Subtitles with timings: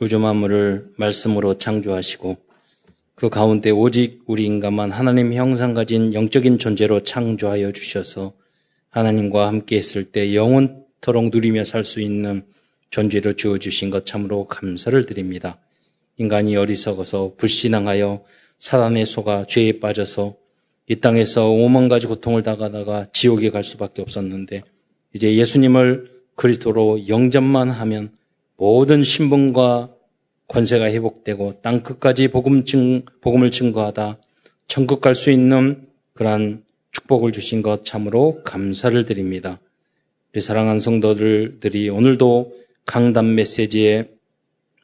[0.00, 2.36] 우주 만물을 말씀으로 창조하시고
[3.16, 8.32] 그 가운데 오직 우리 인간만 하나님 형상 가진 영적인 존재로 창조하여 주셔서
[8.90, 12.44] 하나님과 함께 했을 때 영원토록 누리며 살 수 있는
[12.90, 15.58] 존재로 주어 주신 것 참으로 감사를 드립니다.
[16.16, 18.24] 인간이 어리석어서 불신앙하여
[18.60, 20.36] 사단의 소가 죄에 빠져서
[20.88, 24.62] 이 땅에서 오만 가지 고통을 당하다가 지옥에 갈 수밖에 없었는데
[25.12, 28.12] 이제 예수님을 그리스도로 영접만 하면
[28.58, 29.94] 모든 신분과
[30.48, 34.18] 권세가 회복되고 땅 끝까지 복음 증, 복음을 증거하다
[34.66, 39.60] 천국 갈 수 있는 그러한 축복을 주신 것 참으로 감사를 드립니다.
[40.32, 42.52] 우리 사랑하는 성도들이 오늘도
[42.84, 44.10] 강단 메시지의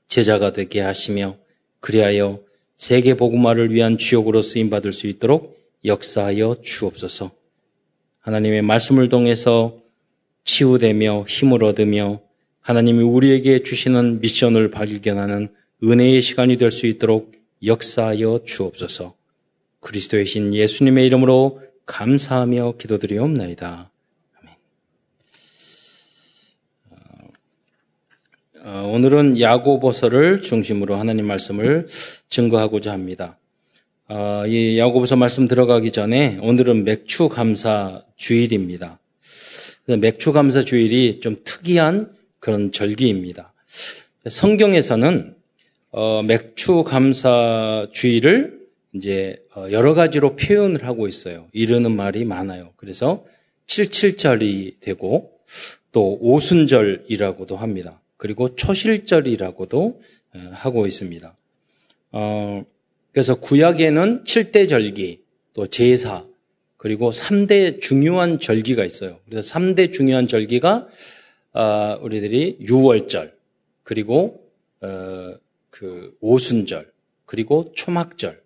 [0.07, 1.37] 제자가 되게 하시며
[1.81, 2.41] 그리하여
[2.77, 7.33] 세계 복음화를 위한 주역으로 쓰임 받을 수 있도록 역사하여 주옵소서.
[8.21, 9.81] 하나님의 말씀을 통해서
[10.45, 12.21] 치유되며 힘을 얻으며
[12.65, 15.49] 하나님이 우리에게 주시는 미션을 발견하는
[15.83, 17.33] 은혜의 시간이 될 수 있도록
[17.63, 19.15] 역사하여 주옵소서.
[19.81, 23.91] 그리스도의 신 예수님의 이름으로 감사하며 기도드리옵나이다.
[28.65, 31.87] 어, 오늘은 야고보서를 중심으로 하나님 말씀을
[32.31, 33.39] 증거하고자 합니다.
[34.09, 39.01] 어, 이 야고보서 말씀 들어가기 전에 오늘은 맥추 감사 주일입니다.
[40.01, 43.55] 맥추 감사 주일이 좀 특이한 그런 절기입니다.
[44.29, 45.35] 성경에서는
[45.93, 48.61] 어, 맥추 감사 주일을
[48.93, 49.37] 이제
[49.71, 51.49] 여러 가지로 표현을 하고 있어요.
[51.53, 52.75] 이르는 말이 많아요.
[52.77, 53.25] 그래서
[53.67, 55.31] 77절이 되고
[55.91, 58.03] 또 오순절이라고도 합니다.
[58.19, 60.03] 그리고 초실절이라고도
[60.35, 61.35] 어, 하고 있습니다.
[62.13, 62.65] 어,
[63.13, 65.23] 그래서 구약에는 7대 절기,
[65.55, 66.27] 또 제사,
[66.77, 69.19] 그리고 3대 중요한 절기가 있어요.
[69.31, 70.89] 그래서 3대 중요한 절기가
[71.55, 73.33] 어, 우리들이 6월절,
[73.83, 75.35] 그리고 어,
[75.71, 76.93] 그 오순절,
[77.25, 78.43] 그리고 초막절.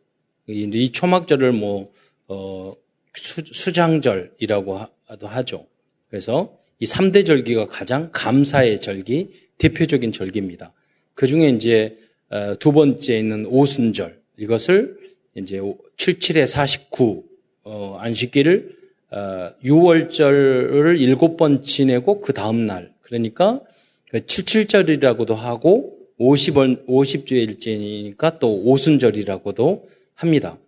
[0.46, 1.92] 이 초막절을 뭐
[2.28, 2.74] 어,
[3.14, 5.66] 수, 장절이라고 하죠.
[6.08, 10.72] 그래서 이 3대 절기가 가장 감사의 절기, 대표적인 절기입니다.
[11.14, 11.98] 그 중에 이제
[12.30, 14.98] 어, 두 번째 있는 오순절 이것을
[15.34, 17.24] 이제 77에 49
[17.64, 18.76] 어, 안식기를
[19.10, 23.60] 6월절을 어, 일곱 번 지내고 그 다음 날 그러니까
[24.12, 30.58] 77절이라고도 그 하고 50원 50주일째니까 또 오순절이라고도 합니다.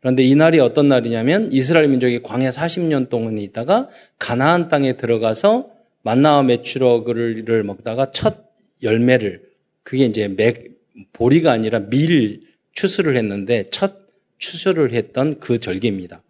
[0.00, 3.88] 그런데 이 날이 어떤 날이냐면 이스라엘 민족이 광야 40년 동안 있다가
[4.18, 5.70] 가나안 땅에 들어가서
[6.02, 8.50] 만나와 메추러그를 먹다가 첫
[8.82, 9.42] 열매를
[9.82, 10.72] 그게 이제 맥
[11.12, 12.42] 보리가 아니라 밀
[12.72, 13.94] 추수를 했는데 첫
[14.38, 16.22] 추수를 했던 그 절기입니다.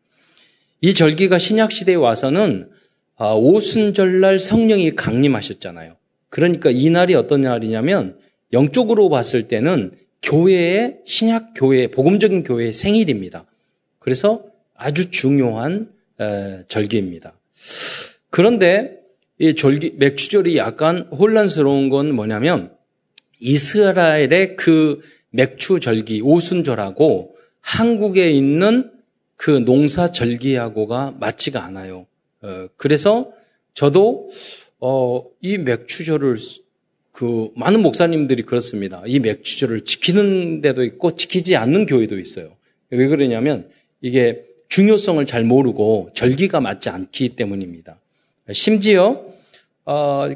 [0.82, 2.81] 이 절기가 신약 시대에 와서는 아,
[3.30, 5.96] 오순절날 성령이 강림하셨잖아요.
[6.28, 8.18] 그러니까 이 날이 어떤 날이냐면
[8.52, 13.44] 영적으로 봤을 때는 교회의 신약 교회, 복음적인 교회의 생일입니다.
[13.98, 14.44] 그래서
[14.74, 15.90] 아주 중요한
[16.68, 17.34] 절기입니다.
[18.30, 19.00] 그런데
[19.38, 22.72] 이 절기, 맥주절이 약간 혼란스러운 건 뭐냐면
[23.40, 25.00] 이스라엘의 그
[25.30, 28.90] 맥주절기, 오순절하고 한국에 있는
[29.36, 32.06] 그 농사절기하고가 맞지가 않아요.
[32.42, 33.32] 어, 그래서
[33.74, 34.28] 저도
[34.80, 36.36] 어, 이 맥주절을
[37.12, 39.02] 그 많은 목사님들이 그렇습니다.
[39.06, 42.56] 이 맥주절을 지키는 데도 있고 지키지 않는 교회도 있어요.
[42.90, 43.70] 왜 그러냐면
[44.00, 48.00] 이게 중요성을 잘 모르고 절기가 맞지 않기 때문입니다.
[48.52, 49.24] 심지어
[49.84, 50.28] 어,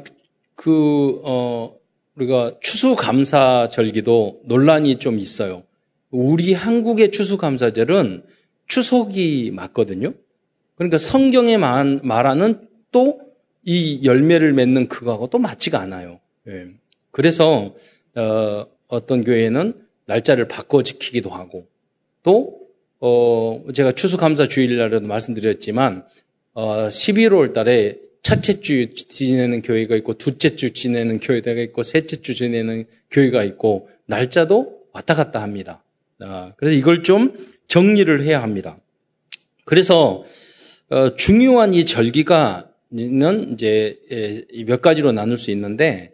[0.55, 1.75] 그 어,
[2.15, 5.63] 우리가 추수감사 절기도 논란이 좀 있어요.
[6.09, 8.23] 우리 한국의 추수감사절은
[8.67, 10.13] 추석이 맞거든요.
[10.77, 13.27] 그러니까 성경에 말하는 또
[13.69, 16.21] 이 열매를 맺는 그거하고 또 맞지가 않아요.
[16.47, 16.67] 예.
[17.11, 17.75] 그래서
[18.15, 19.73] 어, 어떤 교회는
[20.05, 21.67] 날짜를 바꿔 지키기도 하고
[22.23, 22.61] 또
[23.01, 26.05] 어, 제가 추수감사 주일날에도 말씀드렸지만
[26.53, 32.35] 어, 11월 달에 첫째 주 지내는 교회가 있고 둘째 주 지내는 교회가 있고 셋째 주
[32.35, 35.83] 지내는 교회가 있고 날짜도 왔다 갔다 합니다.
[36.19, 37.35] 아, 그래서 이걸 좀
[37.67, 38.77] 정리를 해야 합니다.
[39.65, 40.23] 그래서
[40.89, 43.99] 어, 중요한 이 절기가는 이제
[44.65, 46.13] 몇 가지로 나눌 수 있는데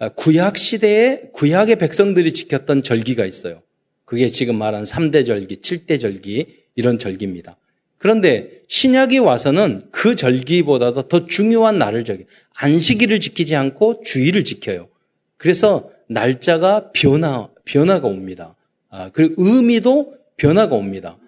[0.00, 3.62] 아, 구약 시대에 구약의 백성들이 지켰던 절기가 있어요.
[4.04, 7.56] 그게 지금 말한 3대 절기, 7대 절기 이런 절기입니다.
[7.96, 12.24] 그런데 신약이 와서는 그 절기보다도 더 중요한 날을 저기
[12.54, 14.88] 안식일을 지키지 않고 주일을 지켜요.
[15.36, 18.56] 그래서 날짜가 변화 변화가 옵니다.
[18.88, 21.18] 아, 그리고 의미도 변화가 옵니다.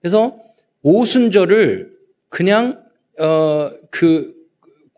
[0.00, 0.36] 그래서
[0.82, 1.95] 오순절을
[2.28, 2.82] 그냥
[3.18, 4.34] 어, 그,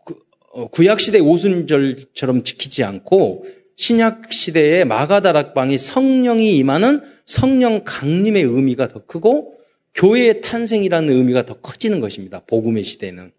[0.05, 0.15] 그
[0.51, 3.45] 어, 구약 시대 오순절처럼 지키지 않고
[3.75, 9.53] 신약 시대의 마가다락방이 성령이 임하는 성령 강림의 의미가 더 크고
[9.93, 12.41] 교회의 탄생이라는 의미가 더 커지는 것입니다.
[12.45, 13.31] 복음의 시대는.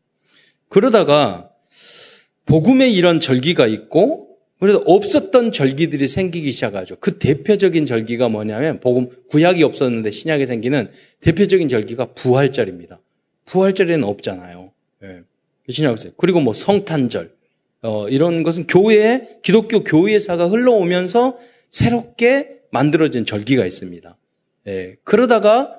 [0.68, 1.50] 그러다가
[2.46, 6.96] 복음의 이런 절기가 있고 그래서 없었던 절기들이 생기기 시작하죠.
[7.00, 10.90] 그 대표적인 절기가 뭐냐면 복음 구약이 없었는데 신약에 생기는
[11.20, 13.00] 대표적인 절기가 부활절입니다.
[13.50, 14.70] 부활절에는 없잖아요.
[15.02, 15.22] 예.
[15.68, 17.32] 신약세 그리고 뭐 성탄절
[17.82, 21.36] 어, 이런 것은 교회 기독교 교회사가 흘러오면서
[21.70, 24.16] 새롭게 만들어진 절기가 있습니다.
[24.68, 24.96] 예.
[25.04, 25.76] 그러다가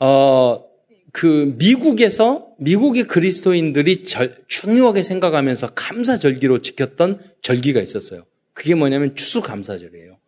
[0.00, 0.64] 어,
[1.12, 8.24] 그 미국에서 미국의 그리스도인들이 절, 중요하게 생각하면서 감사절기로 지켰던 절기가 있었어요.
[8.52, 10.18] 그게 뭐냐면 추수감사절이에요.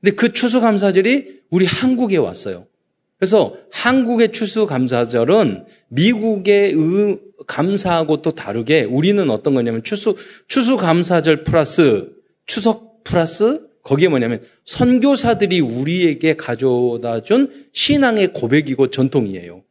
[0.00, 2.66] 근데 그 추수감사절이 우리 한국에 왔어요.
[3.18, 10.14] 그래서 한국의 추수감사절은 미국의 의, 감사하고 또 다르게 우리는 어떤 거냐면 추수
[10.48, 12.08] 추수감사절 플러스
[12.46, 19.62] 추석 플러스 거기에 뭐냐면 선교사들이 우리에게 가져다 준 신앙의 고백이고 전통이에요.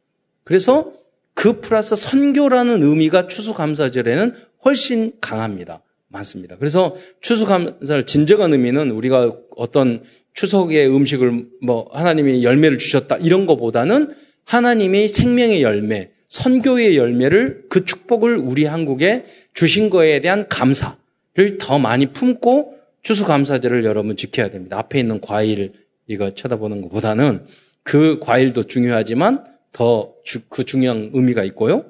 [0.42, 0.92] 그래서
[1.34, 4.34] 그 플러스 선교라는 의미가 추수감사절에는
[4.64, 5.82] 훨씬 강합니다.
[6.08, 6.56] 많습니다.
[6.56, 10.02] 그래서 추수감사절 진정한 의미는 우리가 어떤
[10.36, 18.36] 추석의 음식을 뭐 하나님이 열매를 주셨다 이런 것보다는 하나님이 생명의 열매, 선교의 열매를 그 축복을
[18.36, 24.78] 우리 한국에 주신 거에 대한 감사를 더 많이 품고 추수감사절을 여러분 지켜야 됩니다.
[24.78, 25.72] 앞에 있는 과일
[26.06, 27.46] 이거 쳐다보는 것보다는
[27.82, 30.16] 그 과일도 중요하지만 더
[30.48, 31.86] 그 중요한 의미가 있고요.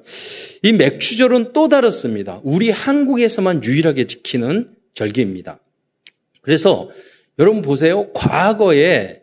[0.61, 2.39] 이 맥추절은 또 다릅니다.
[2.43, 5.59] 우리 한국에서만 유일하게 지키는 절기입니다.
[6.41, 6.89] 그래서
[7.39, 8.11] 여러분 보세요.
[8.13, 9.21] 과거에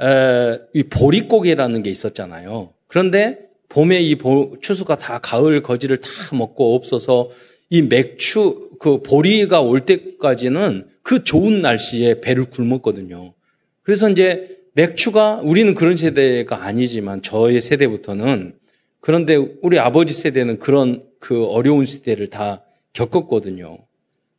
[0.00, 2.72] 에, 이 보릿고개라는 게 있었잖아요.
[2.86, 3.38] 그런데
[3.68, 4.16] 봄에 이
[4.60, 7.30] 추수가 다 가을 거지를 다 먹고 없어서
[7.70, 13.34] 이 맥추 그 보리가 올 때까지는 그 좋은 날씨에 배를 굶었거든요.
[13.82, 18.54] 그래서 이제 맥주가 우리는 그런 세대가 아니지만 저의 세대부터는
[19.00, 22.62] 그런데 우리 아버지 세대는 그런 그 어려운 시대를 다
[22.92, 23.78] 겪었거든요.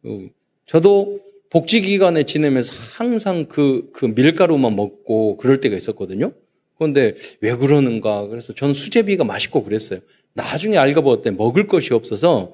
[0.04, 0.19] 어,
[0.65, 1.19] 저도
[1.50, 6.34] 복지기관에 지내면서 항상 그, 그 밀가루만 먹고 그럴 때가 있었거든요.
[6.78, 8.28] 그런데 왜 그러는가.
[8.28, 10.00] 그래서 저는 수제비가 맛있고 그랬어요.
[10.34, 12.54] 나중에 알고 봤더니 먹을 것이 없어서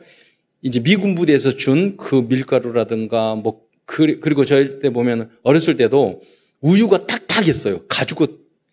[0.61, 6.21] 이제 미군 부대에서 준 그 밀가루라든가 뭐 그, 그리고 저희 때 보면 어렸을 때도
[6.61, 7.85] 우유가 딱딱했어요.
[7.87, 8.27] 가지고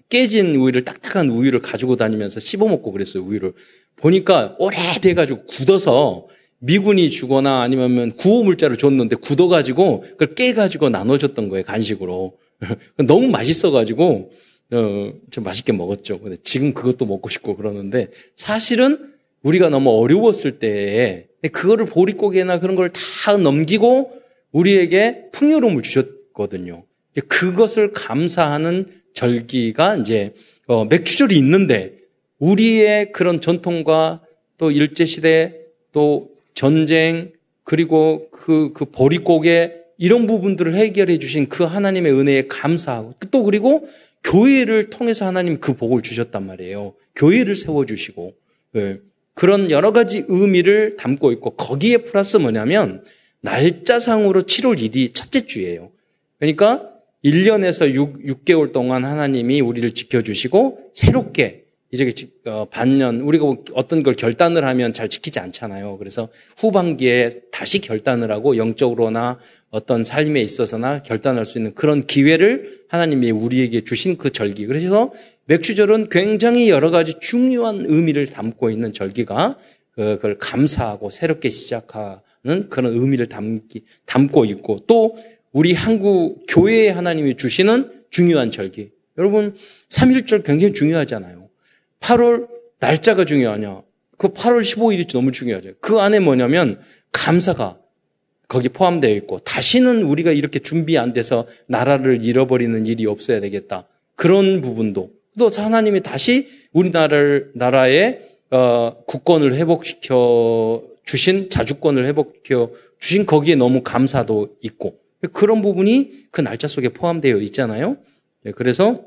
[0.08, 3.22] 깨진 우유를 딱딱한 우유를 가지고 다니면서 씹어 먹고 그랬어요.
[3.24, 3.52] 우유를
[3.96, 6.28] 보니까 오래돼 가지고 굳어서
[6.62, 12.38] 미군이 주거나 아니면 구호 물자를 줬는데 굳어가지고 그걸 깨가지고 나눠줬던 거예요 간식으로
[13.06, 14.30] 너무 맛있어가지고
[14.72, 16.20] 어, 좀 맛있게 먹었죠.
[16.20, 19.12] 근데 지금 그것도 먹고 싶고 그러는데 사실은
[19.42, 22.88] 우리가 너무 어려웠을 때에 그거를 보릿고개나 그런 걸
[23.24, 24.12] 다 넘기고
[24.52, 26.84] 우리에게 풍요로움을 주셨거든요.
[27.28, 30.32] 그것을 감사하는 절기가 이제
[30.66, 31.94] 어, 맥주절이 있는데
[32.38, 34.22] 우리의 그런 전통과
[34.58, 35.54] 또 일제 시대
[35.92, 37.32] 또 전쟁
[37.64, 43.86] 그리고 그, 그 보릿고개 이런 부분들을 해결해 주신 그 하나님의 은혜에 감사하고 또 그리고
[44.24, 46.94] 교회를 통해서 하나님 그 복을 주셨단 말이에요.
[47.16, 48.34] 교회를 세워주시고
[48.72, 48.98] 네.
[49.34, 53.04] 그런 여러 가지 의미를 담고 있고 거기에 플러스 뭐냐면
[53.40, 55.90] 날짜상으로 7월 1일이 첫째 주예요.
[56.38, 56.88] 그러니까
[57.24, 62.10] 1년에서 6, 개월 동안 하나님이 우리를 지켜주시고 새롭게 이제
[62.46, 65.98] 어, 반년 우리가 뭐 어떤 걸 결단을 하면 잘 지키지 않잖아요.
[65.98, 73.30] 그래서 후반기에 다시 결단을 하고 영적으로나 어떤 삶에 있어서나 결단할 수 있는 그런 기회를 하나님이
[73.30, 74.66] 우리에게 주신 그 절기.
[74.66, 75.12] 그래서
[75.44, 79.58] 맥주절은 굉장히 여러 가지 중요한 의미를 담고 있는 절기가
[79.94, 85.18] 그, 그걸 감사하고 새롭게 시작하는 그런 의미를 담기, 담고 있고 또
[85.52, 88.92] 우리 한국 교회에 하나님이 주시는 중요한 절기.
[89.18, 89.54] 여러분,
[89.90, 91.41] 3일절 굉장히 중요하잖아요.
[92.02, 92.48] 8월
[92.80, 93.82] 날짜가 중요하냐?
[94.18, 95.72] 그 8월 15일이 너무 중요하죠.
[95.80, 96.80] 그 안에 뭐냐면
[97.12, 97.78] 감사가
[98.48, 103.86] 거기 포함되어 있고 다시는 우리가 이렇게 준비 안 돼서 나라를 잃어버리는 일이 없어야 되겠다.
[104.14, 113.54] 그런 부분도 또 하나님이 다시 우리나라를 나라의 어, 국권을 회복시켜 주신 자주권을 회복시켜 주신 거기에
[113.54, 114.98] 너무 감사도 있고
[115.32, 117.96] 그런 부분이 그 날짜 속에 포함되어 있잖아요.
[118.42, 119.00] 네, 그래서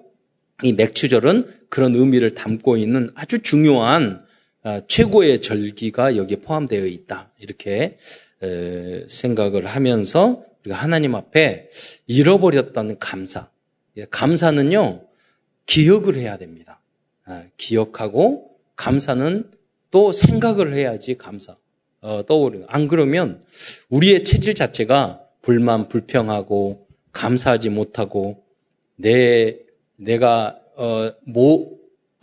[0.64, 4.24] 이 맥추절은 그런 의미를 담고 있는 아주 중요한
[4.64, 7.32] 아, 최고의 절기가 여기에 포함되어 있다.
[7.40, 7.98] 이렇게
[9.08, 11.70] 생각을 하면서 우리가 하나님 앞에
[12.08, 13.50] 잃어버렸던 감사.
[13.98, 15.06] 예, 감사는요,
[15.66, 16.82] 기억을 해야 됩니다.
[17.26, 19.52] 아, 기억하고 감사는
[19.92, 21.56] 또 생각을 해야지 감사
[22.02, 22.66] 어, 떠오르는.
[22.70, 23.44] 안 그러면
[23.90, 28.44] 우리의 체질 자체가 불만, 불평하고 감사하지 못하고
[28.96, 29.58] 내
[29.98, 31.76] 내가 어 뭐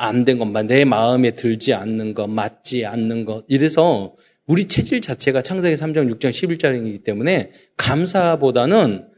[0.02, 5.42] 안 된 것만 내 마음에 들지 않는 것 맞지 않는 것 이래서 우리 체질 자체가
[5.42, 9.08] 창세기 3장 6장 11장이기 때문에 감사보다는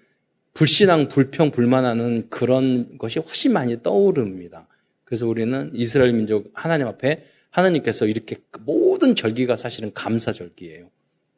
[0.52, 4.68] 불신앙, 불평, 불만하는 그런 것이 훨씬 많이 떠오릅니다.
[5.04, 10.90] 그래서 우리는 이스라엘 민족 하나님 앞에 하나님께서 이렇게 모든 절기가 사실은 감사 절기예요.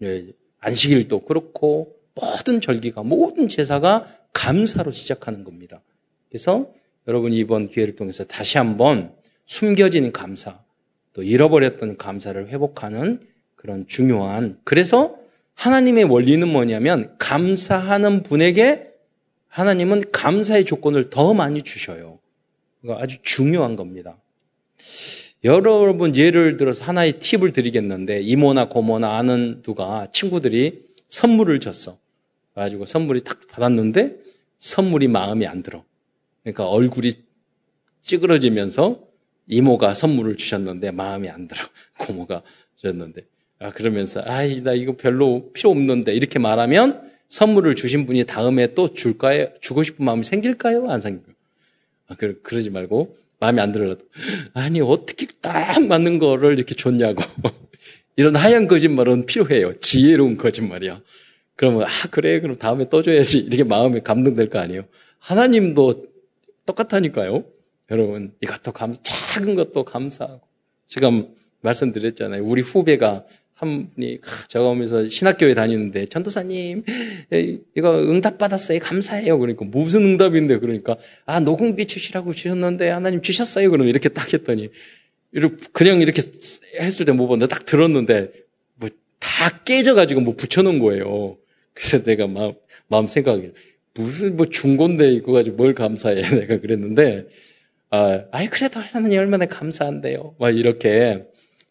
[0.02, 0.26] 예,
[0.58, 5.82] 안식일도 그렇고 모든 절기가 모든 제사가 감사로 시작하는 겁니다.
[6.28, 6.73] 그래서
[7.07, 9.13] 여러분이 이번 기회를 통해서 다시 한번
[9.47, 10.61] 숨겨진 감사,
[11.13, 13.21] 또 잃어버렸던 감사를 회복하는
[13.55, 15.17] 그런 중요한 그래서
[15.55, 18.93] 하나님의 원리는 뭐냐면 감사하는 분에게
[19.49, 22.19] 하나님은 감사의 조건을 더 많이 주셔요.
[22.83, 24.19] 그러니까 아주 중요한 겁니다.
[25.45, 31.99] 여러분 예를 들어서 하나의 팁을 드리겠는데 이모나 고모나 아는 누가 친구들이 선물을 줬어.
[32.55, 34.17] 가지고 선물이 딱 받았는데
[34.59, 35.85] 선물이 마음에 안 들어.
[36.47, 37.11] 그러니까 얼굴이
[38.03, 39.00] 찌그러지면서
[39.49, 41.61] 이모가 선물을 주셨는데 마음에 안 들어.
[41.99, 42.43] 고모가
[42.76, 43.23] 주셨는데.
[43.59, 46.15] 아, 그러면서, 아이, 나 이거 별로 필요 없는데.
[46.15, 49.49] 이렇게 말하면 선물을 주신 분이 다음에 또 줄까요?
[49.61, 50.88] 주고 싶은 마음이 생길까요?
[50.88, 51.35] 안 생길까요?
[52.09, 54.05] 아, 그, 그러지 말고, 마음에 안 들어도.
[54.55, 57.23] 아니, 어떻게 딱 맞는 거를 이렇게 줬냐고.
[58.15, 59.81] 이런 하얀 거짓말은 필요해요.
[59.81, 61.00] 지혜로운 거짓말이야.
[61.57, 62.41] 그러면, 아, 그래.
[62.41, 63.38] 그럼 다음에 또 줘야지.
[63.38, 64.85] 이렇게 마음에 감동될 거 아니에요.
[65.19, 66.15] 하나님도
[66.66, 67.44] 똑같다니까요.
[67.90, 70.40] 여러분, 이것도 감, 작은 것도 감사하고.
[70.87, 71.28] 지금
[71.61, 72.44] 말씀드렸잖아요.
[72.44, 76.85] 우리 후배가 한 분이 제가 오면서 신학교에 다니는데 전도사님
[77.75, 83.88] 이거 응답 받았어요 감사해요 그러니까 무슨 응답인데 그러니까 아 녹음기 주시라고 주셨는데 하나님 주셨어요 그러면
[83.88, 84.68] 이렇게 딱 했더니
[85.73, 86.20] 그냥 이렇게
[86.78, 88.30] 했을 때 못 봤는데 딱 들었는데
[88.75, 91.38] 뭐 다 깨져가지고 뭐 붙여놓은 거예요
[91.73, 92.52] 그래서 내가 마음
[92.88, 93.52] 마음 생각이
[93.97, 97.26] 무슨 뭐 중고인데 이거 가지고 뭘 감사해 내가 그랬는데
[97.91, 101.25] 아 아이 그래도 하나님 얼마나 감사한데요 막 이렇게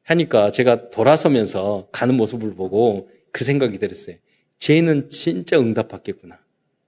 [0.04, 4.16] 하니까 제가 돌아서면서 가는 모습을 보고 그 생각이 들었어요.
[4.60, 6.40] 쟤는 진짜 응답받겠구나.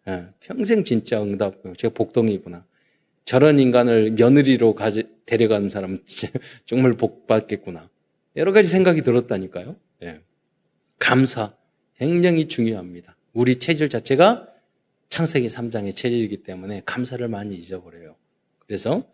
[0.08, 2.66] 예, 평생 진짜 응답, 제가 복덩이구나.
[3.26, 6.04] 저런 인간을 며느리로 가지, 데려가는 사람은
[6.66, 7.90] 정말 복받겠구나.
[8.38, 9.76] 여러 가지 생각이 들었다니까요.
[10.04, 10.22] 예.
[10.98, 11.54] 감사.
[11.98, 13.18] 굉장히 중요합니다.
[13.34, 14.48] 우리 체질 자체가
[15.10, 18.16] 창세기 3장의 체질이기 때문에 감사를 많이 잊어버려요.
[18.60, 19.06] 그래서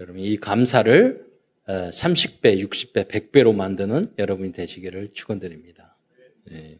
[0.00, 1.26] 여러분 이 감사를
[1.66, 5.96] 30배, 60배, 100배로 만드는 여러분이 되시기를 축원드립니다.
[6.50, 6.78] 네.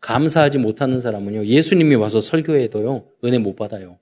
[0.00, 3.98] 감사하지 못하는 사람은요, 예수님이 와서 설교해도요, 은혜 못 받아요.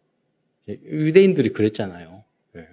[0.68, 2.24] 유대인들이 그랬잖아요.
[2.52, 2.66] 네.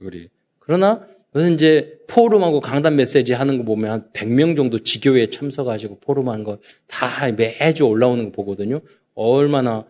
[0.00, 0.30] 우리.
[0.58, 6.44] 그러나, 요새 이제 포럼하고 강단 메시지 하는 거 보면 한 100명 정도 지교회에 참석하시고 포럼하는
[6.44, 8.80] 거 다 매주 올라오는 거 보거든요.
[9.14, 9.86] 얼마나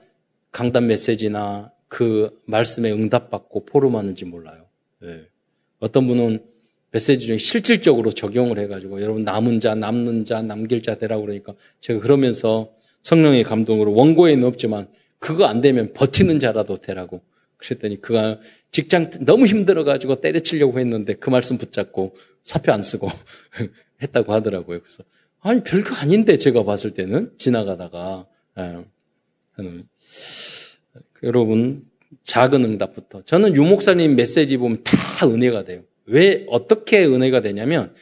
[0.55, 4.67] 강단 메시지나 그 말씀에 응답받고 포럼하는지 몰라요.
[5.03, 5.27] 네.
[5.81, 6.45] 어떤 분은
[6.93, 11.99] 메시지 중에 실질적으로 적용을 해가지고 여러분 남은 자, 남는 자, 남길 자 되라고 그러니까 제가
[11.99, 14.87] 그러면서 성령의 감동으로 원고에는 없지만
[15.19, 17.21] 그거 안 되면 버티는 자라도 되라고
[17.57, 18.39] 그랬더니 그가
[18.71, 23.09] 직장 너무 힘들어가지고 때려치려고 했는데 그 말씀 붙잡고 사표 안 쓰고
[24.03, 24.81] 했다고 하더라고요.
[24.81, 25.03] 그래서
[25.41, 28.27] 아니 별거 아닌데 제가 봤을 때는 지나가다가
[28.59, 28.85] 예.
[31.23, 31.85] 여러분
[32.23, 35.83] 작은 응답부터 저는 유목사님 메시지 보면 다 은혜가 돼요.
[36.07, 37.95] 왜 어떻게 은혜가 되냐면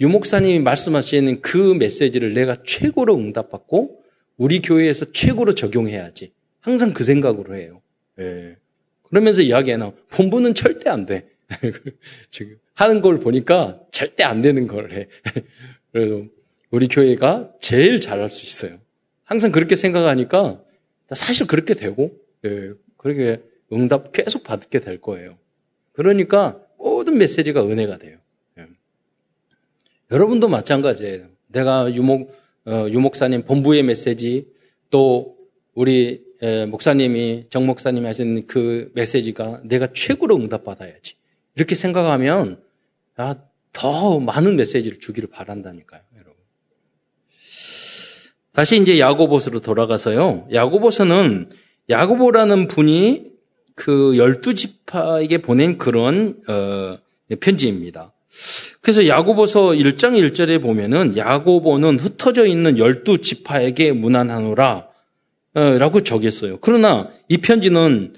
[0.00, 4.02] 유목사님이 말씀하시는 그 메시지를 내가 최고로 응답받고
[4.36, 6.32] 우리 교회에서 최고로 적용해야지.
[6.60, 7.82] 항상 그 생각으로 해요.
[8.20, 8.56] 예.
[9.02, 11.28] 그러면서 이야기해나 본부는 절대 안 돼.
[12.30, 15.08] 지금 하는 걸 보니까 절대 안 되는 걸 해.
[15.92, 16.24] 그래서
[16.70, 18.78] 우리 교회가 제일 잘할 수 있어요.
[19.24, 20.62] 항상 그렇게 생각하니까
[21.14, 22.72] 사실 그렇게 되고 예.
[22.96, 25.38] 그렇게 응답 계속 받게 될 거예요.
[25.92, 28.18] 그러니까 모든 메시지가 은혜가 돼요.
[28.58, 28.66] 예.
[30.10, 31.28] 여러분도 마찬가지예요.
[31.48, 32.32] 내가 유목
[32.66, 34.46] 어, 유목사님 본부의 메시지
[34.90, 35.38] 또
[35.74, 41.14] 우리 에, 목사님이 정 목사님이 하시는 그 메시지가 내가 최고로 응답받아야지
[41.56, 42.62] 이렇게 생각하면
[43.16, 43.36] 아,
[43.72, 46.02] 더 많은 메시지를 주기를 바란다니까요.
[48.58, 50.48] 다시 이제 야고보스로 돌아가서요.
[50.52, 51.48] 야고보서는
[51.90, 53.26] 야고보라는 분이
[53.76, 56.96] 그 열두 지파에게 보낸 그런 어,
[57.38, 58.12] 편지입니다.
[58.80, 64.88] 그래서 야고보서 1장 1절에 보면은 야고보는 흩어져 있는 열두 지파에게 무난하노라
[65.54, 66.58] 어, 라고 적였어요.
[66.60, 68.12] 그러나 이 편지는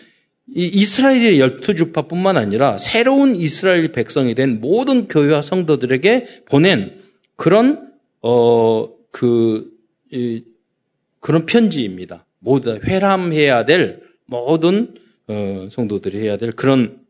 [0.54, 6.97] 이스라엘의 열두 지파뿐만 아니라 새로운 이스라엘 백성이 된 모든 교회와 성도들에게 보낸
[7.37, 7.90] 그런
[8.23, 9.79] 어그
[11.21, 12.26] 그런 편지입니다.
[12.38, 14.95] 모두 회람해야 될 모든
[15.29, 17.00] 어, 성도들이 해야 될 그런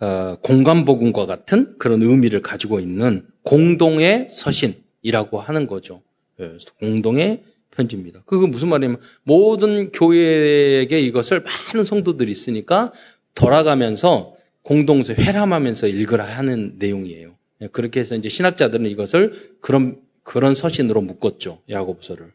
[0.00, 6.02] 어, 공간복음과 같은 그런 의미를 가지고 있는 공동의 서신이라고 하는 거죠.
[6.40, 8.22] 예, 공동의 편지입니다.
[8.24, 12.92] 그거 무슨 말이냐면 모든 교회에게 이것을 많은 성도들이 있으니까
[13.34, 17.36] 돌아가면서 공동서 회람하면서 읽으라 하는 내용이에요.
[17.62, 21.60] 예, 그렇게 해서 이제 신학자들은 이것을 그런 그런 서신으로 묶었죠.
[21.70, 22.26] 야고보서를.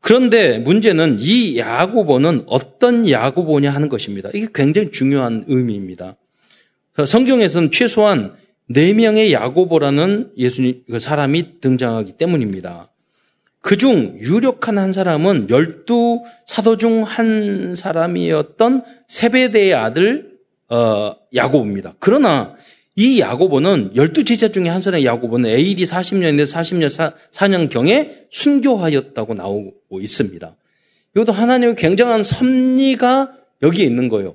[0.00, 4.30] 그런데 문제는 이 야고보는 어떤 야고보냐 하는 것입니다.
[4.32, 6.14] 이게 굉장히 중요한 의미입니다.
[7.04, 8.36] 성경에서는 최소한
[8.70, 12.92] 4명의 야고보라는 예수님 그 사람이 등장하기 때문입니다.
[13.60, 21.94] 그중 유력한 한 사람은 열두 사도 중 한 사람이었던 세베대의 아들 어, 야고보입니다.
[21.98, 22.54] 그러나
[22.98, 30.56] 이 야고보는 열두 제자 중에 한 사람의 야고보는 AD 40년에서 40년 4년경에 순교하였다고 나오고 있습니다.
[31.14, 34.34] 이것도 하나님의 굉장한 섭리가 여기에 있는 거예요.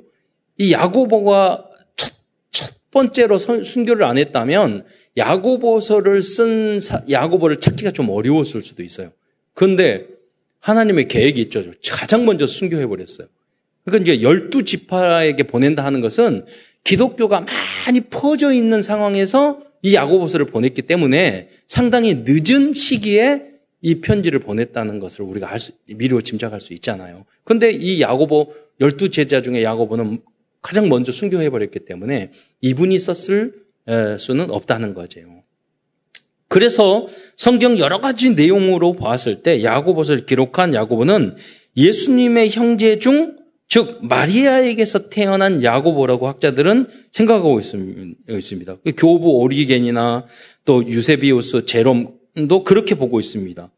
[0.57, 1.65] 이 야고보가
[1.97, 2.13] 첫,
[2.51, 4.85] 첫 번째로 순교를 안 했다면
[5.17, 6.79] 야고보서를 쓴
[7.09, 9.11] 야고보를 찾기가 좀 어려웠을 수도 있어요.
[9.53, 10.07] 그런데
[10.61, 11.65] 하나님의 계획이 있죠.
[11.91, 13.27] 가장 먼저 순교해 버렸어요.
[13.85, 16.45] 그러니까 이제 열두 지파에게 보낸다 하는 것은
[16.83, 17.45] 기독교가
[17.85, 25.25] 많이 퍼져 있는 상황에서 이 야고보서를 보냈기 때문에 상당히 늦은 시기에 이 편지를 보냈다는 것을
[25.25, 27.25] 우리가 알 수, 미리 짐작할 수 있잖아요.
[27.43, 30.21] 근데 이 야고보, 열두 제자 중에 야고보는
[30.61, 33.53] 가장 먼저 순교해버렸기 때문에 이분이 썼을
[34.17, 35.19] 수는 없다는 거죠.
[36.47, 41.35] 그래서 성경 여러 가지 내용으로 봤을 때 야고보서를 기록한 야고보는
[41.75, 43.35] 예수님의 형제 중,
[43.67, 48.77] 즉 마리아에게서 태어난 야고보라고 학자들은 생각하고 있습니다.
[48.83, 50.25] 그 교부 오리겐이나
[50.65, 53.71] 또 유세비우스, 제롬도 그렇게 보고 있습니다.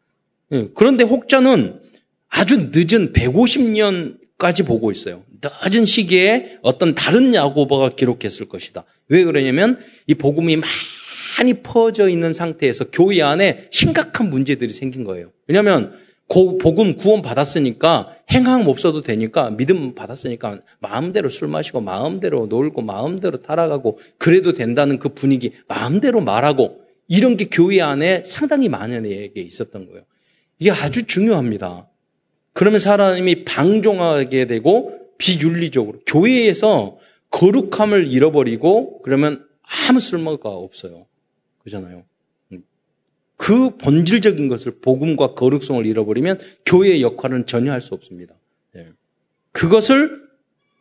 [0.52, 1.80] 예, 그런데 혹자는
[2.28, 5.24] 아주 늦은 150년까지 보고 있어요.
[5.64, 8.84] 늦은 시기에 어떤 다른 야고보가 기록했을 것이다.
[9.08, 9.78] 왜 그러냐면
[10.08, 10.58] 이 복음이
[11.38, 15.32] 많이 퍼져 있는 상태에서 교회 안에 심각한 문제들이 생긴 거예요.
[15.48, 15.94] 왜냐하면
[16.28, 24.00] 복음 구원 받았으니까 행함 없어도 되니까 믿음 받았으니까 마음대로 술 마시고 마음대로 놀고 마음대로 타락하고
[24.18, 30.04] 그래도 된다는 그 분위기 마음대로 말하고 이런 게 교회 안에 상당히 많은에게 있었던 거예요.
[30.58, 31.88] 이게 아주 중요합니다.
[32.54, 36.98] 그러면 사람이 방종하게 되고 비윤리적으로 교회에서
[37.30, 41.06] 거룩함을 잃어버리고 그러면 아무 쓸모가 없어요.
[41.60, 42.04] 그잖아요.
[43.36, 43.38] 음.
[43.38, 48.36] 그 본질적인 것을 복음과 거룩성을 잃어버리면 교회의 역할은 전혀 할 수 없습니다.
[48.76, 48.88] 예.
[49.52, 50.26] 그것을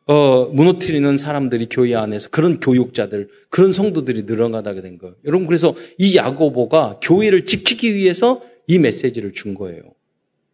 [0.07, 5.17] 어, 무너뜨리는 사람들이 교회 안에서 그런 교육자들, 그런 성도들이 늘어나게 된 거예요.
[5.25, 9.83] 여러분 그래서 이 야고보가 교회를 지키기 위해서 이 메시지를 준 거예요.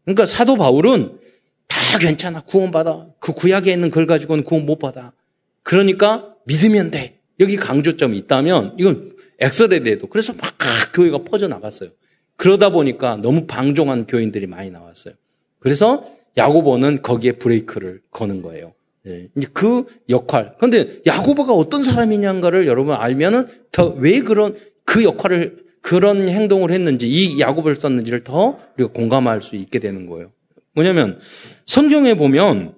[0.05, 1.19] 그러니까 사도 바울은
[1.67, 5.13] 다 괜찮아 구원받아 그 구약에 있는 걸 가지고는 구원 못 받아.
[5.63, 7.19] 그러니까 믿으면 돼.
[7.41, 10.55] 여기 강조점이 있다면 이건 엑설에대해도 그래서 막
[10.93, 11.91] 교회가 퍼져 나갔어요.
[12.37, 15.15] 그러다 보니까 너무 방종한 교인들이 많이 나왔어요.
[15.59, 16.05] 그래서
[16.37, 18.73] 야고보는 거기에 브레이크를 거는 거예요.
[19.07, 20.55] 예, 그 역할.
[20.59, 27.41] 그런데 야고보가 어떤 사람이냐를 여러분 알면은 더 왜 그런 그 역할을 그런 행동을 했는지 이
[27.41, 30.33] 야고보를 썼는지를 더 우리가 공감할 수 있게 되는 거예요.
[30.75, 31.19] 뭐냐면
[31.67, 32.75] 성경에 보면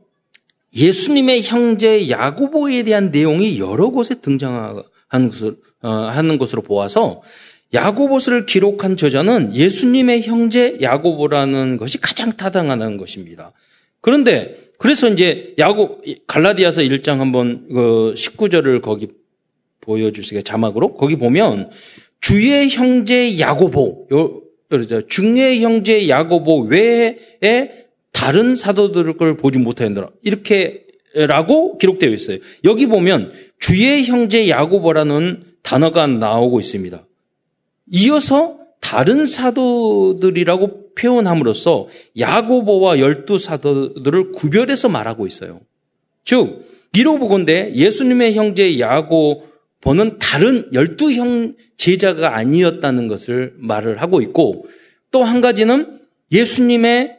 [0.74, 4.84] 예수님의 형제 야고보에 대한 내용이 여러 곳에 등장하는
[5.30, 7.22] 것을 어, 하는 것으로 보아서
[7.74, 13.52] 야고보서를 기록한 저자는 예수님의 형제 야고보라는 것이 가장 타당하다는 것입니다.
[14.00, 19.08] 그런데 그래서 이제 야고 갈라디아서 1장 한번 그 19절을 거기
[19.80, 21.70] 보여주시게 자막으로 거기 보면
[22.20, 24.42] 주의 형제 야고보 요
[25.08, 27.18] 중의 형제 야고보 외에
[28.12, 32.38] 다른 사도들을 보지 못하였노라 이렇게라고 기록되어 있어요.
[32.64, 37.04] 여기 보면 주의 형제 야고보라는 단어가 나오고 있습니다.
[37.92, 45.60] 이어서 다른 사도들이라고 표현함으로써 야고보와 열두 사도들을 구별해서 말하고 있어요.
[46.24, 54.66] 즉, 이로 보건대 예수님의 형제 야고보는 다른 열두 형 제자가 아니었다는 것을 말을 하고 있고
[55.10, 57.16] 또 한 가지는 예수님의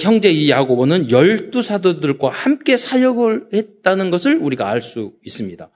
[0.00, 5.68] 형제 이 야고보는 열두 사도들과 함께 사역을 했다는 것을 우리가 알 수 있습니다.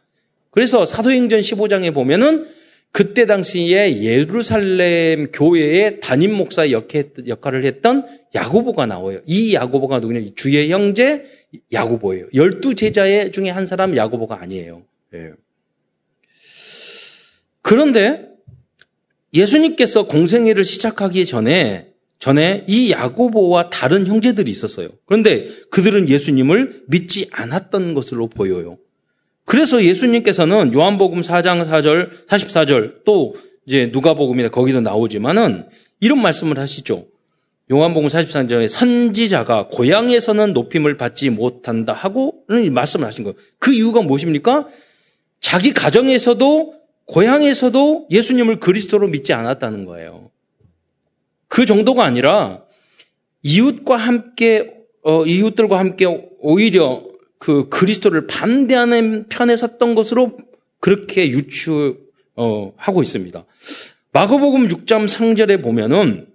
[0.50, 2.46] 그래서 사도행전 15장에 보면은
[2.92, 9.20] 그때 당시에 예루살렘 교회의 담임 목사 역할을 했던 야고보가 나와요.
[9.26, 10.30] 이 야고보가 누구냐?
[10.34, 11.24] 주의 형제
[11.72, 12.26] 야고보예요.
[12.34, 14.82] 열두 제자 중에 한 사람 야고보가 아니에요.
[15.14, 15.30] 예.
[17.62, 18.28] 그런데
[19.32, 24.88] 예수님께서 공생애를 시작하기 전에 전에 이 야고보와 다른 형제들이 있었어요.
[25.06, 28.78] 그런데 그들은 예수님을 믿지 않았던 것으로 보여요.
[29.50, 33.34] 그래서 예수님께서는 요한복음 4장 4절, 44절 또
[33.66, 37.08] 이제 누가복음이나 거기도 나오지만은 이런 말씀을 하시죠.
[37.72, 43.36] 요한복음 43절에 선지자가 고향에서는 높임을 받지 못한다 하고 말씀을 하신 거예요.
[43.58, 44.68] 그 이유가 무엇입니까?
[45.40, 46.74] 자기 가정에서도
[47.06, 50.30] 고향에서도 예수님을 그리스도로 믿지 않았다는 거예요.
[51.48, 52.62] 그 정도가 아니라
[53.42, 56.06] 이웃과 함께 어, 이웃들과 함께
[56.38, 57.09] 오히려
[57.40, 60.36] 그 그리스도를 반대하는 편에 섰던 것으로
[60.78, 62.04] 그렇게 유추하고
[62.36, 63.44] 어, 있습니다.
[64.12, 66.26] 마가복음 6장 상절에 보면은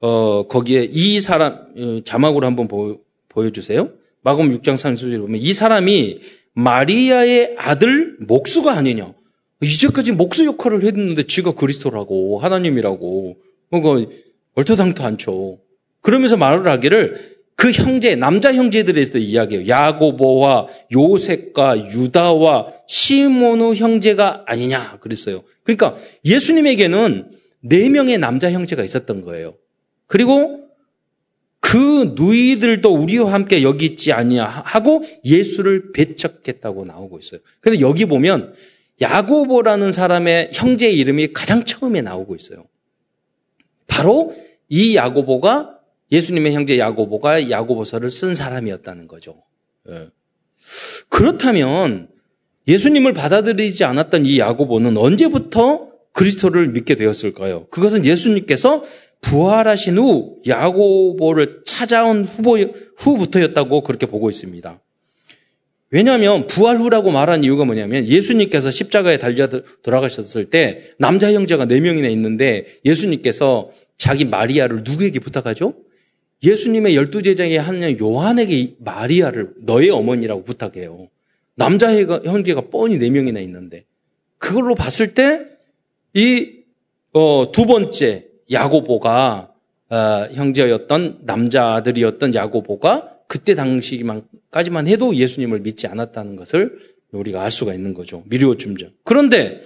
[0.00, 3.00] 어, 거기에 이 사람 어, 자막으로 한번 보,
[3.34, 6.20] 여주세요 마가복음 6장 상절에 보면 이 사람이
[6.52, 9.14] 마리아의 아들 목수가 아니냐.
[9.62, 13.36] 이제까지 목수 역할을 했는데 지가 그리스도라고 하나님이라고
[13.70, 14.06] 그거
[14.54, 15.60] 얼토당토 않죠.
[16.02, 17.31] 그러면서 말을 하기를
[17.62, 19.68] 그 형제 남자 형제들에 대해서 이야기해요.
[19.68, 25.44] 야고보와 요셉과 유다와 시모누 형제가 아니냐 그랬어요.
[25.62, 25.94] 그러니까
[26.24, 29.54] 예수님에게는 네 명의 남자 형제가 있었던 거예요.
[30.08, 30.70] 그리고
[31.60, 37.40] 그 누이들도 우리와 함께 여기 있지 아니냐 하고 예수를 배척했다고 나오고 있어요.
[37.60, 38.54] 근데 여기 보면
[39.00, 42.64] 야고보라는 사람의 형제 이름이 가장 처음에 나오고 있어요.
[43.86, 44.34] 바로
[44.68, 45.81] 이 야고보가
[46.12, 49.42] 예수님의 형제 야고보가 야고보서를 쓴 사람이었다는 거죠.
[49.88, 50.08] 예.
[51.08, 52.08] 그렇다면
[52.68, 57.66] 예수님을 받아들이지 않았던 이 야고보는 언제부터 그리스도를 믿게 되었을까요?
[57.70, 58.84] 그것은 예수님께서
[59.22, 62.58] 부활하신 후 야고보를 찾아온 후보,
[62.96, 64.80] 후부터였다고 그렇게 보고 있습니다.
[65.90, 69.46] 왜냐하면 부활 후라고 말한 이유가 뭐냐면 예수님께서 십자가에 달려
[69.82, 75.74] 돌아가셨을 때 남자 형제가 네 명이나 있는데 예수님께서 자기 마리아를 누구에게 부탁하죠?
[76.42, 81.08] 예수님의 열두 제자의 한 요한에게 마리아를 너의 어머니라고 부탁해요.
[81.54, 83.84] 남자 형제가 뻔히 네 명이나 있는데
[84.38, 85.40] 그걸로 봤을 때
[86.14, 86.62] 이두
[87.12, 89.52] 어, 번째 야고보가
[89.90, 89.96] 어,
[90.32, 96.78] 형제였던 남자들이었던 야고보가 그때 당시까지만 해도 예수님을 믿지 않았다는 것을
[97.12, 98.24] 우리가 알 수가 있는 거죠.
[98.26, 98.92] 미리오 줌전.
[99.04, 99.60] 그런데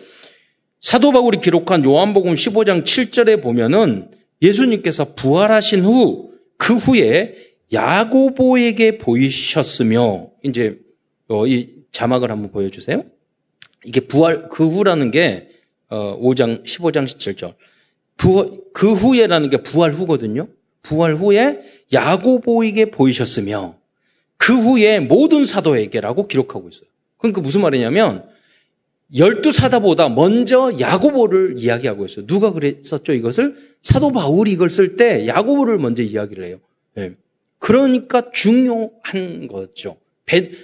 [0.80, 4.10] 사도 바울이 기록한 요한복음 15장 7절에 보면은
[4.42, 7.34] 예수님께서 부활하신 후 그 후에
[7.72, 10.78] 야고보에게 보이셨으며 이제
[11.28, 13.04] 어, 이 자막을 한번 보여주세요.
[13.84, 15.48] 이게 부활 그 후라는 게
[15.90, 17.54] 5장 어, 15장 17절.
[18.16, 20.48] 부활, 그 후에라는 게 부활 후거든요.
[20.82, 21.60] 부활 후에
[21.92, 23.76] 야고보에게 보이셨으며
[24.36, 26.88] 그 후에 모든 사도에게라고 기록하고 있어요.
[27.18, 28.28] 그러니까 무슨 말이냐면
[29.14, 32.26] 열두 사도보다 먼저 야고보를 이야기하고 있어요.
[32.26, 33.12] 누가 그랬었죠?
[33.12, 36.58] 이것을 사도 바울이 이걸 쓸 때 야고보를 먼저 이야기를 해요.
[36.94, 37.12] 네.
[37.58, 39.96] 그러니까 중요한 거죠.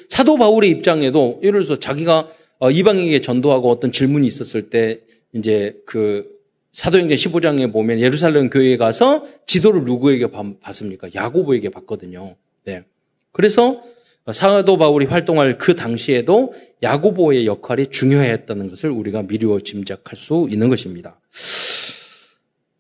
[0.09, 2.28] 사도 바울의 입장에도 예를 들어서 자기가
[2.59, 5.00] 어, 이방인에게 전도하고 어떤 질문이 있었을 때
[5.33, 6.31] 이제 그
[6.72, 10.28] 사도행전 15장에 보면 예루살렘 교회에 가서 지도를 누구에게
[10.61, 11.09] 받습니까?
[11.14, 12.37] 야고보에게 받거든요.
[12.64, 12.85] 네.
[13.31, 13.83] 그래서
[14.33, 21.21] 사도 바울이 활동할 그 당시에도 야고보의 역할이 중요했다는 것을 우리가 미루어 짐작할 수 있는 것입니다.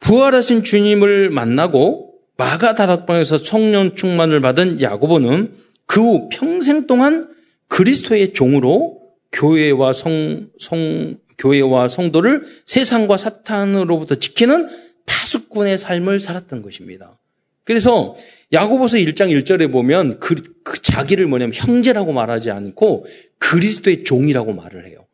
[0.00, 5.54] 부활하신 주님을 만나고 마가 다락방에서 청년 충만을 받은 야고보는
[5.86, 7.28] 그 후 평생 동안
[7.68, 9.00] 그리스도의 종으로
[9.32, 14.68] 교회와 성, 성, 교회와 성도를 세상과 사탄으로부터 지키는
[15.06, 17.18] 파수꾼의 삶을 살았던 것입니다.
[17.64, 18.16] 그래서
[18.52, 23.06] 야고보서 1장 1절에 보면 그, 그 자기를 뭐냐면 형제라고 말하지 않고
[23.38, 25.06] 그리스도의 종이라고 말을 해요.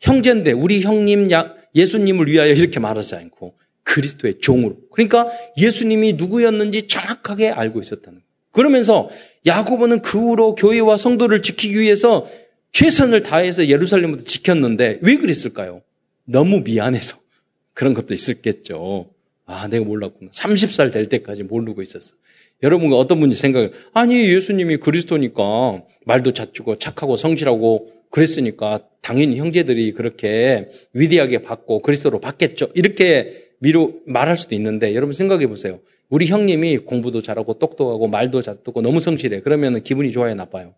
[0.00, 4.76] 형제인데 우리 형님 야, 예수님을 위하여 이렇게 말하지 않고 그리스도의 종으로.
[4.92, 8.30] 그러니까 예수님이 누구였는지 정확하게 알고 있었다는 거예요.
[8.52, 9.08] 그러면서
[9.46, 12.26] 야고보는 그 후로 교회와 성도를 지키기 위해서
[12.72, 15.82] 최선을 다해서 예루살렘부터 지켰는데 왜 그랬을까요?
[16.24, 17.18] 너무 미안해서.
[17.72, 19.10] 그런 것도 있었겠죠.
[19.46, 20.30] 아, 내가 몰랐구나.
[20.32, 22.14] 30살 될 때까지 모르고 있었어.
[22.62, 30.68] 여러분과 어떤 분이 생각해 아니, 예수님이 그리스도니까 말도 자주고 착하고 성실하고 그랬으니까 당연히 형제들이 그렇게
[30.92, 32.68] 위대하게 받고 그리스도로 받겠죠.
[32.74, 35.80] 이렇게 미루 말할 수도 있는데 여러분 생각해 보세요.
[36.08, 39.40] 우리 형님이 공부도 잘하고 똑똑하고 말도 잘듣고 너무 성실해.
[39.40, 40.74] 그러면 기분이 좋아요, 나빠요?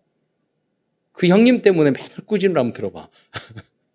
[1.11, 3.09] 그 형님 때문에 맨날 꾸짖는 한번 들어봐.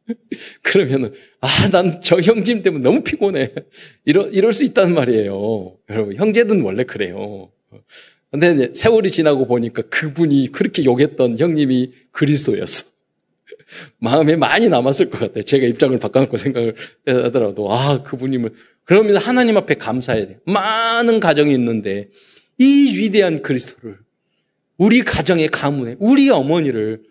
[0.62, 3.52] 그러면은, 아, 난 저 형님 때문에 너무 피곤해.
[4.04, 5.76] 이러, 이럴 수 있다는 말이에요.
[5.90, 7.50] 여러분, 형제든 원래 그래요.
[8.30, 12.86] 근데 세월이 지나고 보니까 그분이 그렇게 욕했던 형님이 그리스도였어.
[13.98, 15.42] 마음에 많이 남았을 것 같아요.
[15.44, 16.74] 제가 입장을 바꿔놓고 생각을
[17.06, 18.54] 하더라도, 아, 그분이면.
[18.84, 20.38] 그러면서 하나님 앞에 감사해야 돼요.
[20.46, 22.08] 많은 가정이 있는데,
[22.58, 23.98] 이 위대한 그리스도를,
[24.76, 27.02] 우리 가정의 가문에, 우리 어머니를,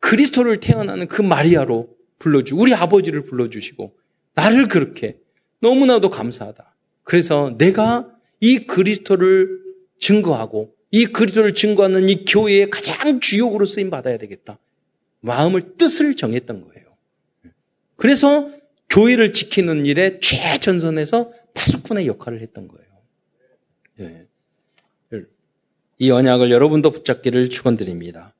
[0.00, 3.94] 그리스도를 태어나는 그 마리아로 불러주, 우리 아버지를 불러주시고,
[4.34, 5.18] 나를 그렇게
[5.60, 6.76] 너무나도 감사하다.
[7.02, 8.08] 그래서 내가
[8.40, 9.65] 이 그리스도를
[9.98, 14.58] 증거하고, 이 그리스도를 증거하는 이 교회의 가장 주역으로 쓰임 받아야 되겠다.
[15.20, 16.86] 마음을 뜻을 정했던 거예요.
[17.96, 18.48] 그래서
[18.88, 22.86] 교회를 지키는 일에 최전선에서 파수꾼의 역할을 했던 거예요.
[23.96, 24.26] 네.
[25.98, 28.34] 이 언약을 여러분도 붙잡기를 축원드립니다.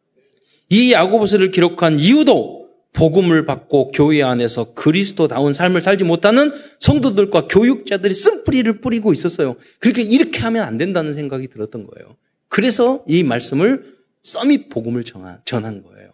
[0.69, 2.66] 이 야고보서를 기록한 이유도
[2.97, 9.57] 복음을 받고 교회 안에서 그리스도다운 삶을 살지 못하는 성도들과 교육자들이 쓴뿌리를 뿌리고 있었어요.
[9.79, 12.17] 그렇게 이렇게 하면 안 된다는 생각이 들었던 거예요.
[12.49, 16.13] 그래서 이 말씀을 써밋 복음을 전한 거예요.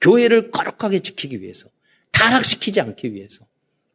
[0.00, 1.68] 교회를 거룩하게 지키기 위해서,
[2.12, 3.44] 타락시키지 않기 위해서.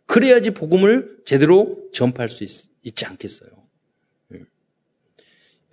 [0.06, 3.50] 그래야지 복음을 제대로 전파할 수 있, 지 않겠어요.
[4.34, 4.46] 음.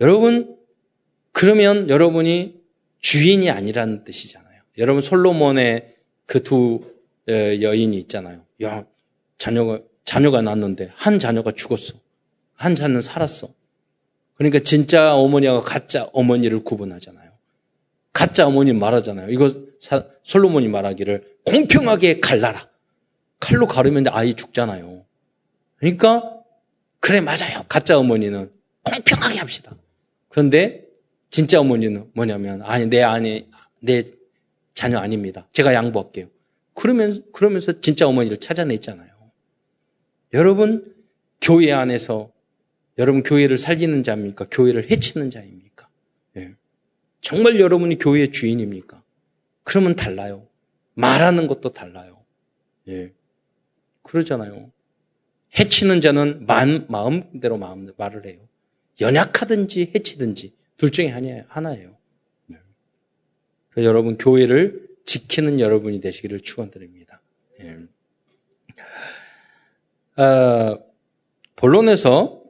[0.01, 0.57] 여러분,
[1.33, 2.61] 그러면 여러분이
[3.01, 4.63] 주인이 아니라는 뜻이잖아요.
[4.79, 6.00] 여러분, 솔로몬의
[6.31, 6.81] 그 두
[7.29, 8.45] 여인이 있잖아요.
[8.63, 8.85] 야,
[9.37, 11.95] 자녀가, 자녀가 낳았는데 한 자녀가 죽었어.
[12.55, 13.53] 한 자는 살았어.
[14.35, 17.31] 그러니까 진짜 어머니와 가짜 어머니를 구분하잖아요.
[18.13, 19.31] 가짜 어머니 말하잖아요.
[19.31, 22.69] 이거 사, 솔로몬이 말하기를 공평하게 갈라라.
[23.41, 25.05] 칼로 가르면 아이 죽잖아요.
[25.79, 26.37] 그러니까
[27.01, 27.65] 그래 맞아요.
[27.69, 28.53] 가짜 어머니는
[28.85, 29.75] 공평하게 합시다.
[30.29, 30.85] 그런데
[31.31, 33.47] 진짜 어머니는 뭐냐면 아니 내 아내
[33.81, 34.05] 내
[34.81, 35.47] 자녀 아닙니다.
[35.53, 36.31] 제가 양보할게요.
[36.73, 39.11] 그러면 그러면서 진짜 어머니를 찾아냈잖아요.
[40.33, 40.95] 여러분
[41.39, 42.33] 교회 안에서
[42.97, 44.47] 여러분 교회를 살리는 자입니까?
[44.51, 45.87] 교회를 해치는 자입니까?
[46.39, 46.55] 예.
[47.21, 49.03] 정말 여러분이 교회의 주인입니까?
[49.65, 50.47] 그러면 달라요.
[50.95, 52.25] 말하는 것도 달라요.
[52.89, 53.13] 예.
[54.01, 54.73] 그러잖아요.
[55.59, 58.39] 해치는 자는 마음 대로 마음 말을 해요.
[58.99, 61.09] 연약하든지 해치든지 둘 중에
[61.49, 62.00] 하나예요.
[63.77, 63.85] 네.
[63.85, 67.21] 여러분 교회를 지키는 여러분이 되시기를 축원드립니다.
[67.61, 67.77] 예.
[70.17, 70.79] 아,
[71.57, 72.43] 본론에서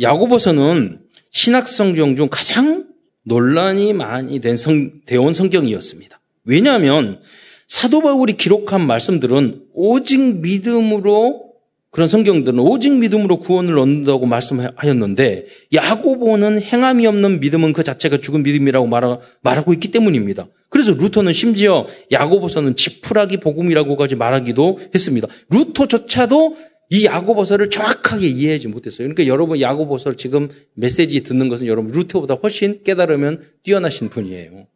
[0.00, 2.88] 야고보서는 신학 성경 중 가장
[3.22, 6.20] 논란이 많이 된 성, 되온 성경이었습니다.
[6.44, 7.22] 왜냐하면
[7.66, 11.53] 사도 바울이 기록한 말씀들은 오직 믿음으로
[11.94, 18.88] 그런 성경들은 오직 믿음으로 구원을 얻는다고 말씀하였는데 야고보는 행함이 없는 믿음은 그 자체가 죽은 믿음이라고
[18.88, 20.48] 말하고 있기 때문입니다.
[20.70, 25.28] 그래서 루터는 심지어 야고보서는 지푸라기 복음이라고까지 말하기도 했습니다.
[25.50, 26.56] 루터조차도
[26.90, 29.06] 이 야고보서를 정확하게 이해하지 못했어요.
[29.06, 34.66] 그러니까 여러분 야고보서 지금 메시지 듣는 것은 여러분 루터보다 훨씬 깨달으면 뛰어나신 분이에요.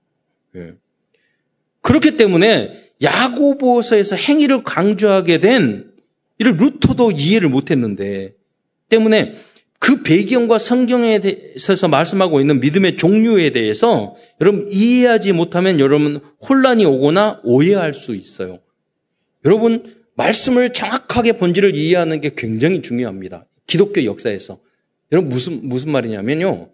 [0.55, 0.75] 예.
[1.83, 5.88] 그렇기 때문에 야고보서에서 행위를 강조하게 된
[6.39, 8.35] 이를 루터도 이해를 못했는데
[8.89, 9.33] 때문에
[9.81, 17.41] 그 배경과 성경에 대해서 말씀하고 있는 믿음의 종류에 대해서 여러분 이해하지 못하면 여러분 혼란이 오거나
[17.45, 18.59] 오해할 수 있어요.
[19.45, 23.47] 여러분 말씀을 정확하게 본질을 이해하는 게 굉장히 중요합니다.
[23.67, 24.59] 기독교 역사에서.
[25.13, 26.71] 여러분 무슨 무슨 말이냐면요.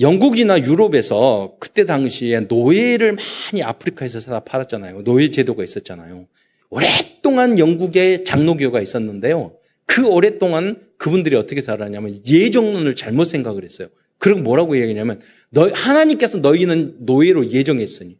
[0.00, 5.04] 영국이나 유럽에서 그때 당시에 노예를 많이 아프리카에서 사다 팔았잖아요.
[5.04, 6.26] 노예 제도가 있었잖아요.
[6.70, 9.56] 오랫동안 영국에 장로교가 있었는데요.
[9.86, 13.88] 그 오랫동안 그분들이 어떻게 살았냐면 예정론을 잘못 생각을 했어요.
[14.18, 18.16] 그리고 뭐라고 얘기하냐면 너 하나님께서 너희는 노예로 예정했으니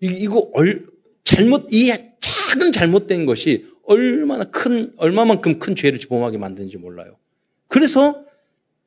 [0.00, 0.86] 이거 얼,
[1.24, 7.16] 잘못 이 작은 잘못된 것이 얼마나 큰 얼마만큼 큰 죄를 범하게 만드는지 몰라요.
[7.68, 8.24] 그래서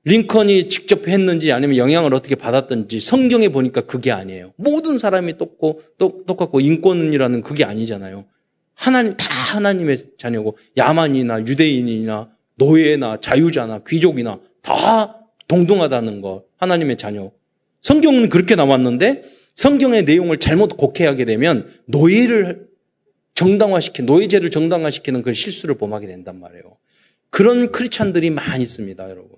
[0.04, 4.54] 링컨이 직접 했는지 아니면 영향을 어떻게 받았든지 성경에 보니까 그게 아니에요.
[4.58, 8.26] 모든 사람이 똑고, 똑같고 인권이라는 그게 아니잖아요.
[8.82, 16.46] 하나님, 다 하나님의 자녀고 야만이나 유대인이나 노예나 자유자나 귀족이나 다 동등하다는 거.
[16.58, 17.32] 하나님의 자녀.
[17.82, 19.22] 성경은 그렇게 나왔는데
[19.54, 22.70] 성경의 내용을 잘못 곡해하게 되면 노예를
[23.36, 26.78] 정당화시키는, 노예제를 정당화시키는 그 실수를 범하게 된단 말이에요.
[27.30, 29.38] 그런 크리스찬들이 많이 있습니다, 여러분.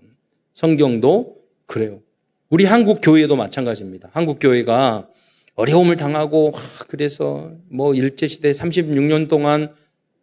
[0.54, 2.02] 성경도 그래요.
[2.50, 4.10] 우리 한국 교회도 마찬가지입니다.
[4.14, 5.10] 한국 교회가
[5.56, 6.54] 어려움을 당하고
[6.88, 9.74] 그래서 뭐 일제 시대 36년 동안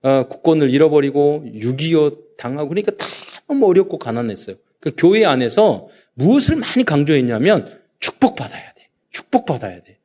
[0.02, 3.06] 어, 국권을 잃어버리고 6.25 당하고 그러니까 다
[3.46, 4.56] 너무 어렵고 가난했어요.
[4.80, 7.68] 그 교회 안에서 무엇을 많이 강조했냐면
[8.00, 8.88] 축복받아야 돼.
[9.10, 9.98] 축복받아야 돼.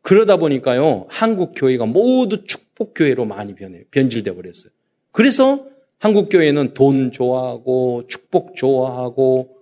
[0.00, 1.06] 그러다 보니까요.
[1.08, 4.70] 한국 교회가 모두 축복 교회로 많이 변해 변질돼 버렸어요.
[5.10, 5.66] 그래서
[5.98, 9.56] 한국 교회는 돈 좋아하고 축복 좋아하고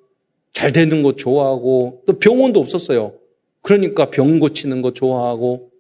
[0.53, 3.15] 잘 되는 거 좋아하고 또 병원도 없었어요.
[3.63, 5.71] 그러니까 병 고치는 거 좋아하고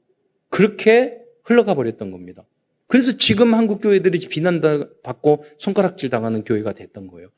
[0.48, 2.44] 그렇게 흘러가 버렸던 겁니다.
[2.86, 7.28] 그래서 지금 한국 교회들이 비난받고 손가락질 당하는 교회가 됐던 거예요.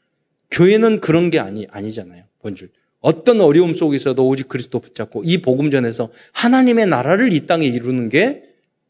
[0.50, 2.24] 교회는 그런 게 아니, 아니잖아요.
[2.40, 2.70] 본질.
[3.00, 8.44] 어떤 어려움 속에서도 오직 그리스도 붙잡고 이 복음 전에서 하나님의 나라를 이 땅에 이루는 게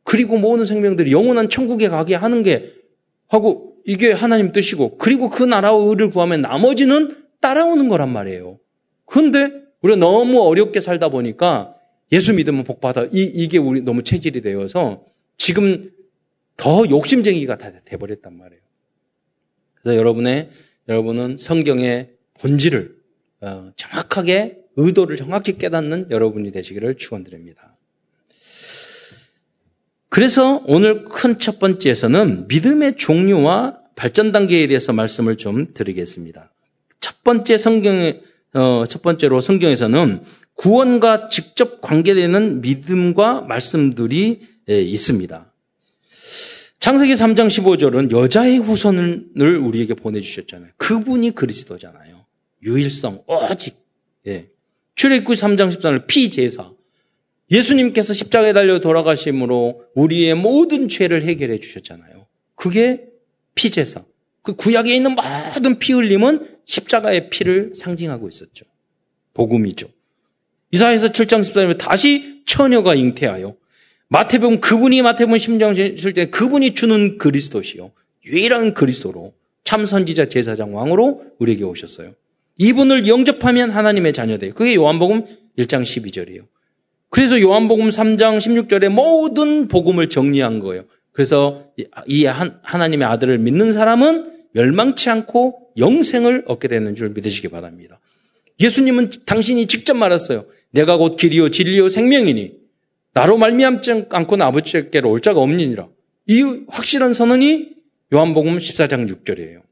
[0.05, 2.75] 그리고 모든 생명들이 영원한 천국에 가게 하는 게
[3.29, 8.59] 하고 이게 하나님 뜻이고 그리고 그 나라와 의를 구하면 나머지는 따라오는 거란 말이에요.
[9.07, 11.75] 그런데 우리가 너무 어렵게 살다 보니까
[12.11, 13.05] 예수 믿으면 복받아.
[13.13, 15.05] 이, 이게 우리 너무 체질이 되어서
[15.37, 15.91] 지금
[16.57, 18.63] 더 욕심쟁이가 다 돼버렸단 말이에요.
[19.75, 20.51] 그래서 여러분의,
[20.89, 22.97] 여러분은 성경의 본질을
[23.41, 27.77] 어, 정확하게 의도를 정확히 깨닫는 여러분이 되시기를 축원드립니다.
[30.09, 36.53] 그래서 오늘 큰 첫 번째에서는 믿음의 종류와 발전 단계에 대해서 말씀을 좀 드리겠습니다.
[37.01, 38.23] 첫 번째 성경의
[38.55, 40.23] 어, 첫 번째로 성경에서는
[40.55, 45.53] 구원과 직접 관계되는 믿음과 말씀들이 예, 있습니다.
[46.79, 50.71] 창세기 3장 15절은 여자의 후손을 우리에게 보내주셨잖아요.
[50.77, 52.27] 그분이 그리스도잖아요.
[52.65, 53.77] 유일성, 오직.
[54.27, 54.49] 예.
[54.95, 56.73] 출애굽 3장 14절 피제사.
[57.51, 62.27] 예수님께서 십자가에 달려 돌아가심으로 우리의 모든 죄를 해결해 주셨잖아요.
[62.55, 63.05] 그게
[63.55, 64.05] 피제사.
[64.43, 68.65] 그 구약에 있는 모든 피 흘림은 십자가의 피를 상징하고 있었죠.
[69.35, 69.89] 복음이죠.
[70.71, 73.55] 이사에서 7장 14절에 다시 처녀가 잉태하여
[74.09, 77.93] 마태복음 그분이 마태복음 심정 실때 그분이 주는 그리스도시요
[78.27, 79.33] 유일한 그리스도로
[79.65, 82.15] 참 선지자 제사장 왕으로 우리에게 오셨어요.
[82.59, 84.53] 이분을 영접하면 하나님의 자녀돼요.
[84.55, 85.25] 그게 요한복음
[85.59, 86.47] 1장 12절이에요.
[87.09, 90.85] 그래서 요한복음 3장 16절에 모든 복음을 정리한 거예요.
[91.13, 91.67] 그래서
[92.07, 98.01] 이 하나님의 아들을 믿는 사람은 멸망치 않고 영생을 얻게 되는 줄 믿으시기 바랍니다.
[98.61, 100.47] 예수님은 당신이 직접 말했어요.
[100.71, 102.53] 내가 곧 길이요 진리요 생명이니
[103.15, 105.89] 나로 말미암지 않고는 아버지께로 올 자가 없느니라.
[106.27, 107.71] 이 확실한 선언이
[108.13, 109.63] 요한복음 14장 6절이에요.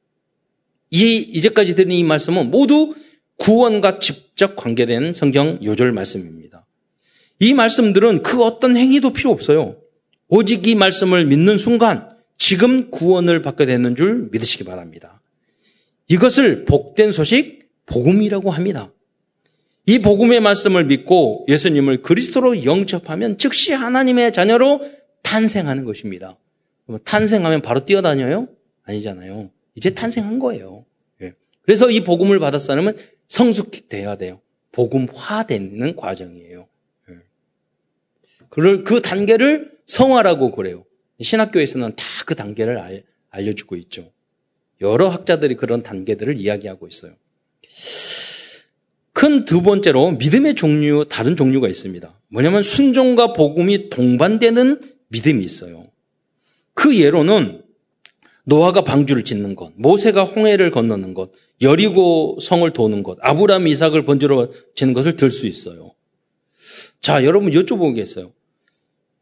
[0.91, 2.95] 이 이제까지 들은 이 말씀은 모두
[3.37, 6.67] 구원과 직접 관계된 성경 요절 말씀입니다.
[7.39, 9.77] 이 말씀들은 그 어떤 행위도 필요 없어요.
[10.29, 12.10] 오직 이 말씀을 믿는 순간
[12.41, 15.21] 지금 구원을 받게 되는 줄 믿으시기 바랍니다.
[16.09, 18.91] 이것을 복된 소식, 복음이라고 합니다.
[19.85, 24.81] 이 복음의 말씀을 믿고 예수님을 그리스도로 영접하면 즉시 하나님의 자녀로
[25.23, 26.39] 탄생하는 것입니다.
[27.05, 28.49] 탄생하면 바로 뛰어다녀요?
[28.85, 29.51] 아니잖아요.
[29.75, 30.87] 이제 탄생한 거예요.
[31.21, 31.35] 예.
[31.61, 32.97] 그래서 이 복음을 받았사람은
[33.29, 34.41] 성숙돼야 돼요.
[34.73, 36.67] 복음화되는 과정이에요.
[37.11, 37.15] 예.
[38.49, 40.87] 그 단계를 성화라고 그래요.
[41.21, 44.13] 신학교에서는 다 그 단계를 알, 알려주고 있죠.
[44.81, 47.13] 여러 학자들이 그런 단계들을 이야기하고 있어요.
[49.13, 52.21] 큰 두 번째로 믿음의 종류, 다른 종류가 있습니다.
[52.29, 55.89] 뭐냐면 순종과 복음이 동반되는 믿음이 있어요.
[56.75, 57.63] 그 예로는
[58.45, 64.55] 노아가 방주를 짓는 것, 모세가 홍해를 건너는 것, 여리고 성을 도는 것, 아브라함이 이삭을 번지로
[64.75, 65.93] 짓는 것을 들 수 있어요.
[67.01, 68.33] 자, 여러분 여쭤보겠어요.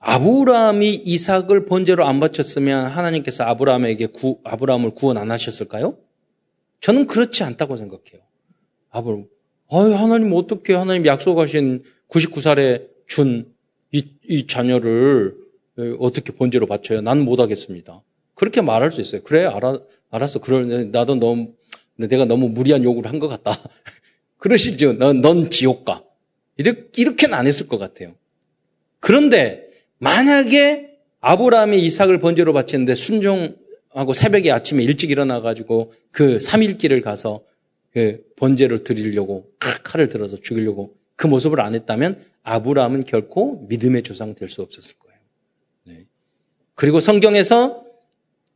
[0.00, 5.98] 아브라함이 이삭을 번제로 안 바쳤으면 하나님께서 아브라함에게 구, 아브라함을 구원 안 하셨을까요?
[6.80, 8.22] 저는 그렇지 않다고 생각해요.
[8.90, 9.26] 아브라함,
[9.70, 13.52] 아유, 하나님 어떻게 하나님 약속하신 99살에 준
[13.92, 15.36] 이, 이 자녀를
[15.98, 17.00] 어떻게 번제로 바쳐요?
[17.00, 18.02] 난 못하겠습니다.
[18.34, 19.22] 그렇게 말할 수 있어요.
[19.22, 19.80] 그래, 알아,
[20.10, 20.38] 알았어.
[20.40, 21.54] 그럴, 나도 너무,
[21.96, 23.56] 내가 너무 무리한 요구를 한 것 같다.
[24.38, 24.92] 그러시죠.
[24.92, 26.04] 넌, 넌 지옥 가.
[26.56, 28.14] 이렇게, 이렇게는 안 했을 것 같아요.
[29.00, 29.67] 그런데
[29.98, 37.44] 만약에 아브라함이 이삭을 번제로 바치는데 순종하고 새벽에 아침에 일찍 일어나가지고 그 3일길을 가서
[37.92, 39.50] 그 번제를 드리려고
[39.82, 45.18] 칼을 들어서 죽이려고 그 모습을 안 했다면 아브라함은 결코 믿음의 조상 될 수 없었을 거예요.
[45.84, 46.06] 네.
[46.74, 47.84] 그리고 성경에서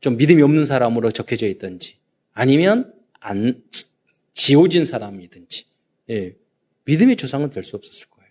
[0.00, 1.96] 좀 믿음이 없는 사람으로 적혀져 있든지
[2.32, 3.62] 아니면 안
[4.32, 5.64] 지워진 사람이든지
[6.10, 6.36] 예,
[6.84, 8.30] 믿음의 조상은 될 수 없었을 거예요.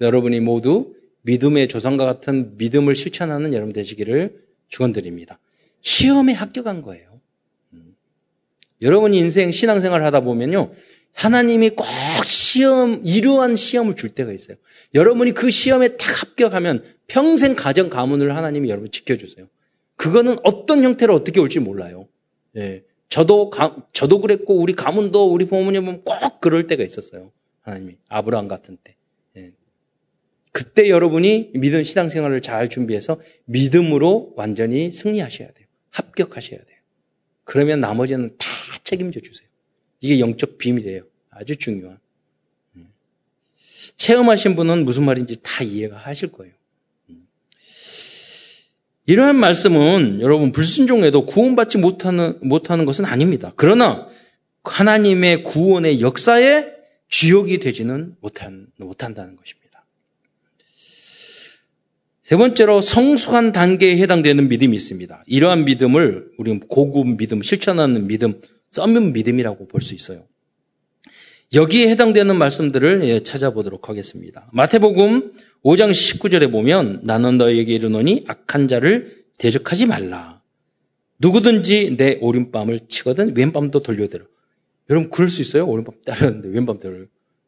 [0.00, 0.94] 여러분이 모두
[1.24, 5.38] 믿음의 조상과 같은 믿음을 실천하는 여러분 되시기를 축원드립니다.
[5.80, 7.20] 시험에 합격한 거예요.
[7.72, 7.96] 음.
[8.82, 10.72] 여러분이 인생 신앙생활 하다 보면요.
[11.12, 11.86] 하나님이 꼭
[12.24, 14.56] 시험, 이러한 시험을 줄 때가 있어요.
[14.94, 19.46] 여러분이 그 시험에 딱 합격하면 평생 가정 가문을 하나님이 여러분 지켜주세요.
[19.96, 22.08] 그거는 어떤 형태로 어떻게 올지 몰라요.
[22.56, 22.82] 예.
[23.08, 27.30] 저도, 가, 저도 그랬고, 우리 가문도 우리 부모님은 꼭 그럴 때가 있었어요.
[27.60, 27.96] 하나님이.
[28.08, 28.96] 아브라함 같은 때.
[30.54, 35.66] 그때 여러분이 믿음 신앙생활을 잘 준비해서 믿음으로 완전히 승리하셔야 돼요.
[35.90, 36.78] 합격하셔야 돼요.
[37.42, 38.46] 그러면 나머지는 다
[38.84, 39.48] 책임져 주세요.
[39.98, 41.02] 이게 영적 비밀이에요.
[41.30, 41.98] 아주 중요한.
[42.76, 42.86] 음.
[43.96, 46.54] 체험하신 분은 무슨 말인지 다 이해가 하실 거예요.
[47.10, 47.26] 음.
[49.06, 53.52] 이러한 말씀은 여러분 불순종에도 구원받지 못하는 못하는 것은 아닙니다.
[53.56, 54.06] 그러나
[54.62, 56.66] 하나님의 구원의 역사에
[57.08, 59.63] 주역이 되지는 못한, 못한다는 것입니다.
[62.24, 65.24] 세 번째로 성숙한 단계에 해당되는 믿음이 있습니다.
[65.26, 70.26] 이러한 믿음을 우리는 고급 믿음, 실천하는 믿음, 썸은 믿음이라고 볼 수 있어요.
[71.52, 74.48] 여기에 해당되는 말씀들을 예, 찾아보도록 하겠습니다.
[74.54, 80.40] 마태복음 5장 19절에 보면 나는 너에게 이르노니 악한 자를 대적하지 말라.
[81.18, 84.24] 누구든지 내 오른밤을 치거든 왼밤도 돌려대라.
[84.88, 85.66] 여러분 그럴 수 있어요?
[85.66, 87.04] 오른밤 따르는데 왼밤 때려.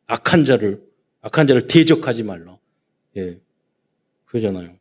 [0.06, 0.82] 악한 자를
[1.22, 2.58] 악한 자를 대적하지 말라.
[3.16, 3.38] 예.
[4.36, 4.76] 그러잖아요.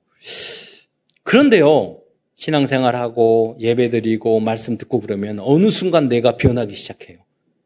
[1.23, 2.01] 그런데요.
[2.35, 7.19] 신앙생활하고 예배드리고 말씀 듣고 그러면 어느 순간 내가 변하기 시작해요.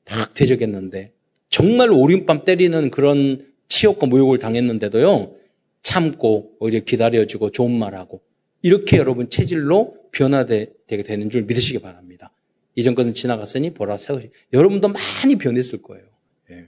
[0.10, 1.14] 막 대적했는데
[1.50, 5.34] 정말 오른밤 때리는 그런 치욕과 모욕을 당했는데도요.
[5.82, 8.22] 참고 오히려 기다려주고 좋은 말하고
[8.62, 12.32] 이렇게 여러분 체질로 변화되게 되는 줄 믿으시기 바랍니다.
[12.76, 16.06] 이전 것은 지나갔으니 보라 새것이 여러분도 많이 변했을 거예요.
[16.52, 16.68] 예.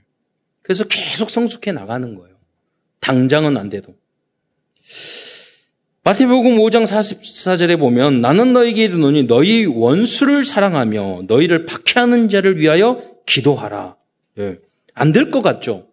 [0.62, 2.36] 그래서 계속 성숙해 나가는 거예요.
[3.00, 3.94] 당장은 안 돼도.
[6.04, 13.96] 마태복음 5장 44절에 보면 나는 너에게 이르노니 너희 원수를 사랑하며 너희를 박해하는 자를 위하여 기도하라.
[14.38, 14.58] 예.
[14.94, 15.86] 안될 것 같죠?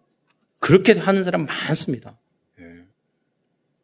[0.58, 2.18] 그렇게 하는 사람 많습니다.
[2.58, 2.64] 예.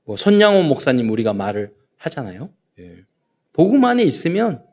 [0.05, 2.51] 뭐 손양원 목사님 우리가 말을 하잖아요.
[2.81, 2.97] 예.
[3.53, 4.65] 복음 안에 있으면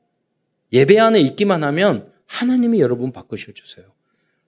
[0.72, 3.86] 예배 안에 있기만 하면 하나님이 여러분 바꾸셔 주세요.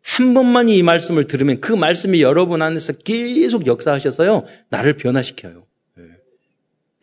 [0.01, 5.64] 한 번만 이 말씀을 들으면 그 말씀이 여러분 안에서 계속 역사하셔서요 나를 변화시켜요.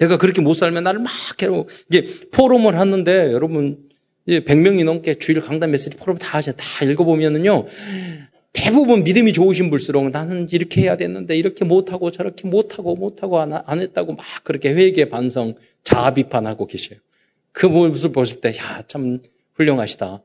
[0.03, 0.05] 예.
[0.05, 3.89] 내가 그렇게 못 살면 나를 막 해로 이제 포럼을 하는데 여러분
[4.27, 7.67] 이제 100명이 넘게 주일 강단 메시지 포럼 다 하셔 다 읽어보면은요
[8.53, 13.81] 대부분 믿음이 좋으신 분일수록 나는 이렇게 해야 됐는데 이렇게 못하고 저렇게 못하고 못하고 안, 안
[13.81, 16.99] 했다고 막 그렇게 회개 반성 자아 비판하고 계셔요.
[17.53, 19.21] 그 모습을 보실 때, 야, 참
[19.55, 20.23] 훌륭하시다.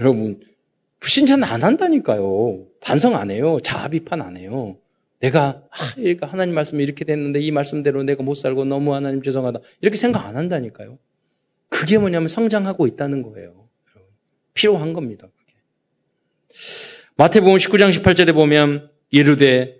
[0.00, 0.40] 여러분,
[1.00, 2.64] 불신자는 안 한다니까요.
[2.80, 3.58] 반성 안 해요.
[3.62, 4.76] 자아 비판 안 해요.
[5.24, 9.60] 내가, 아, 하나님 말씀이 이렇게 됐는데 이 말씀대로 내가 못 살고 너무 하나님 죄송하다.
[9.80, 10.98] 이렇게 생각 안 한다니까요.
[11.70, 13.66] 그게 뭐냐면 성장하고 있다는 거예요.
[14.52, 15.28] 필요한 겁니다.
[17.16, 19.76] 마태복음 19장 18절에 보면 이르되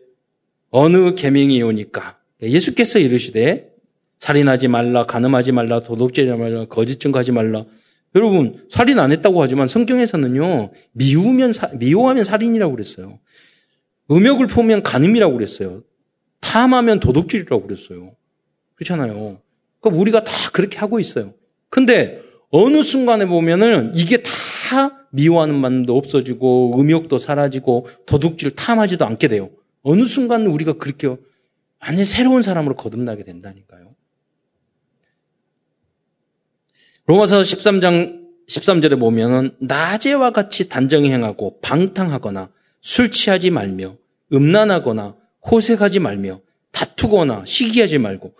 [0.71, 3.71] 어느 계명이 오니까 예수께서 이르시되
[4.19, 7.67] 살인하지 말라, 간음하지 말라, 도둑질하지 말라, 거짓 증거하지 말라.
[8.15, 13.19] 여러분 살인 안 했다고 하지만 성경에서는요 미우면 사, 미워하면 살인이라고 그랬어요.
[14.11, 15.83] 음욕을 품으면 간음이라고 그랬어요.
[16.41, 18.15] 탐하면 도둑질이라고 그랬어요.
[18.75, 19.41] 그렇잖아요.
[19.81, 21.35] 그러니까 우리가 다 그렇게 하고 있어요.
[21.71, 29.51] 근데 어느 순간에 보면은 이게 다 미워하는 마음도 없어지고 음욕도 사라지고 도둑질 탐하지도 않게 돼요.
[29.83, 31.15] 어느 순간 우리가 그렇게
[31.81, 33.95] 완전 새로운 사람으로 거듭나게 된다니까요.
[37.07, 42.51] 로마서 13장 13절에 보면은 낮에와 같이 단정히 행하고 방탕하거나
[42.85, 43.97] 술 취하지 말며
[44.31, 45.17] 음란하거나
[45.51, 48.35] 호색하지 말며 다투거나 시기하지 말고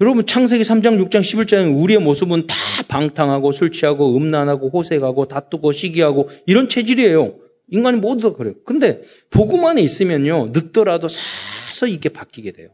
[0.00, 2.54] 여러분 창세기 3장, 6장, 11장에 우리의 모습은 다
[2.86, 7.38] 방탕하고 술 취하고 음란하고 호색하고 다투고 시기하고 이런 체질이에요.
[7.68, 8.54] 인간이 모두 다 그래요.
[8.64, 10.46] 근데 복음 안에 있으면요.
[10.52, 12.68] 늦더라도 사서 이게 바뀌게 돼요.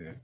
[0.00, 0.14] 예.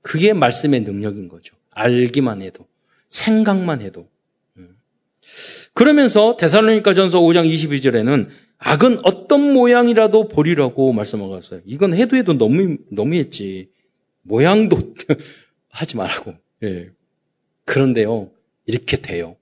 [0.00, 1.54] 그게 말씀의 능력인 거죠.
[1.72, 2.66] 알기만 해도
[3.10, 4.08] 생각만 해도.
[4.58, 4.62] 예.
[5.74, 11.62] 그러면서 데살로니가 전서 5장 22절에는 악은 어떤 모양이라도 버리라고 말씀하셨어요.
[11.64, 13.70] 이건 해도 해도 너무 너무했지.
[14.22, 14.94] 모양도
[15.70, 16.34] 하지 말라고.
[16.64, 16.90] 예.
[17.64, 18.30] 그런데요,
[18.66, 19.36] 이렇게 돼요.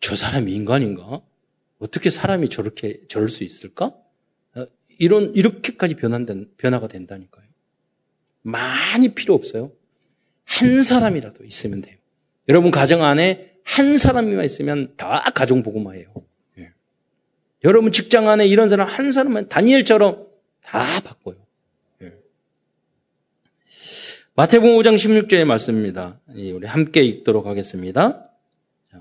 [0.00, 1.20] 저 사람이 인간인가?
[1.78, 3.94] 어떻게 사람이 저렇게 저럴 수 있을까?
[4.54, 4.66] 어,
[4.98, 7.46] 이런 이렇게까지 변한된 변화가 된다니까요.
[8.42, 9.72] 많이 필요 없어요.
[10.44, 11.96] 한 사람이라도 있으면 돼요.
[12.48, 16.12] 여러분 가정 안에 한 사람이만 있으면 다 가정 복음화예요.
[17.64, 17.68] 예.
[17.68, 20.26] 여러분 직장 안에 이런 사람 한 사람만 다니엘처럼
[20.62, 21.36] 다 바꿔요.
[24.36, 26.18] 마태복음 5장 16절의 말씀입니다.
[26.28, 28.30] 우리 함께 읽도록 하겠습니다.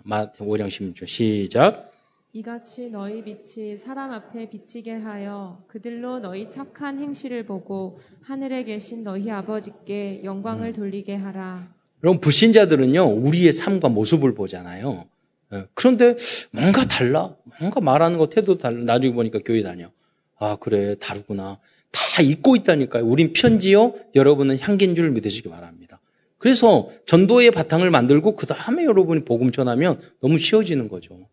[0.03, 1.89] 마태복음 5장 16절 시작.
[2.34, 9.32] 이같이 너희 빛이 사람 앞에 비치게 하여 그들로 너희 착한 행실을 보고 하늘에 계신 너희
[9.32, 10.74] 아버지께 영광을 음.
[10.74, 11.74] 돌리게 하라.
[12.03, 15.05] 여러분 불신자들은요 우리의 삶과 모습을 보잖아요.
[15.54, 16.16] 예, 그런데
[16.52, 18.84] 뭔가 달라, 뭔가 말하는 거 태도 달라.
[18.84, 19.89] 나중에 보니까 교회 다녀.
[20.38, 21.60] 아 그래 다르구나.
[21.91, 23.06] 다 잊고 있다니까요.
[23.06, 26.00] 우린 편지요, 여러분은 향기인 줄 믿으시기 바랍니다.
[26.38, 31.28] 그래서 전도의 바탕을 만들고 그 다음에 여러분이 복음 전하면 너무 쉬워지는 거죠.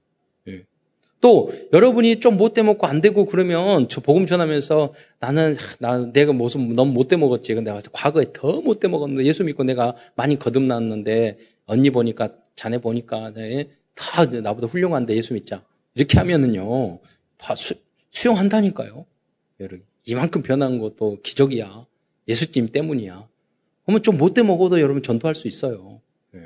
[0.48, 0.64] 예.
[1.20, 6.74] 또 여러분이 좀 못돼 먹고 안 되고 그러면 저 복음 전하면서 나는 나 내가 무슨
[6.74, 7.54] 너무 못돼 먹었지.
[7.54, 13.68] 근데 과거에 더 못돼 먹었는데 예수 믿고 내가 많이 거듭났는데 언니 보니까 자네 보니까 네,
[13.96, 15.64] 다 나보다 훌륭한데 예수 믿자.
[15.94, 17.00] 이렇게 하면은요.
[17.56, 17.74] 수,
[18.12, 19.04] 수용한다니까요.
[19.60, 21.86] 여러분 이만큼 변한 것도 기적이야.
[22.28, 23.26] 예수님 때문이야.
[23.84, 26.00] 그러면 좀 못돼 먹어도 여러분 전도할 수 있어요.
[26.32, 26.40] 네.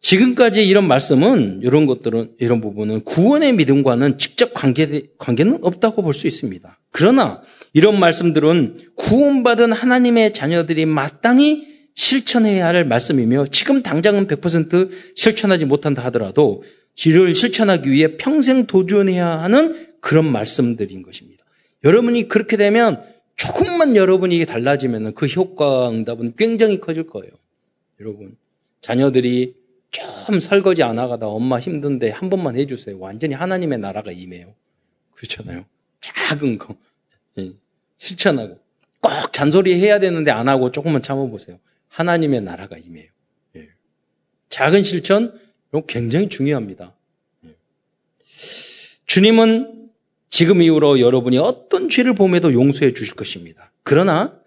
[0.00, 6.26] 지금까지 이런 말씀은 이런 것들은 이런 부분은 구원의 믿음과는 직접 관계 관계는 없다고 볼 수
[6.26, 6.78] 있습니다.
[6.90, 16.04] 그러나 이런 말씀들은 구원받은 하나님의 자녀들이 마땅히 실천해야 할 말씀이며 지금 당장은 100% 실천하지 못한다
[16.06, 16.62] 하더라도
[17.04, 21.44] 이를 실천하기 위해 평생 도전해야 하는 그런 말씀들인 것입니다.
[21.84, 23.02] 여러분이 그렇게 되면
[23.36, 27.32] 조금만 여러분이 달라지면 그 효과 응답은 굉장히 커질 거예요.
[28.00, 28.36] 여러분
[28.80, 29.54] 자녀들이
[29.90, 32.98] 좀 설거지 안 하가다 엄마 힘든데 한 번만 해주세요.
[32.98, 34.54] 완전히 하나님의 나라가 임해요.
[35.14, 35.64] 그렇잖아요.
[36.00, 36.76] 작은 거.
[37.38, 37.52] 예.
[37.96, 38.58] 실천하고.
[39.00, 41.58] 꼭 잔소리 해야 되는데 안 하고 조금만 참아보세요.
[41.90, 43.08] 하나님의 나라가 임해요.
[43.56, 43.68] 예.
[44.48, 45.38] 작은 실천,
[45.68, 46.94] 이거 굉장히 중요합니다.
[47.44, 47.54] 예.
[49.06, 49.90] 주님은
[50.30, 53.72] 지금 이후로 여러분이 어떤 죄를 범해도 용서해 주실 것입니다.
[53.82, 54.40] 그러나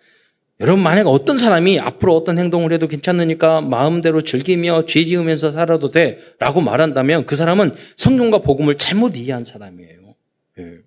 [0.60, 6.20] 여러분 만약 어떤 사람이 앞으로 어떤 행동을 해도 괜찮으니까 마음대로 즐기며 죄 지으면서 살아도 돼
[6.40, 10.16] 라고 말한다면 그 사람은 성경과 복음을 잘못 이해한 사람이에요.
[10.60, 10.78] 예.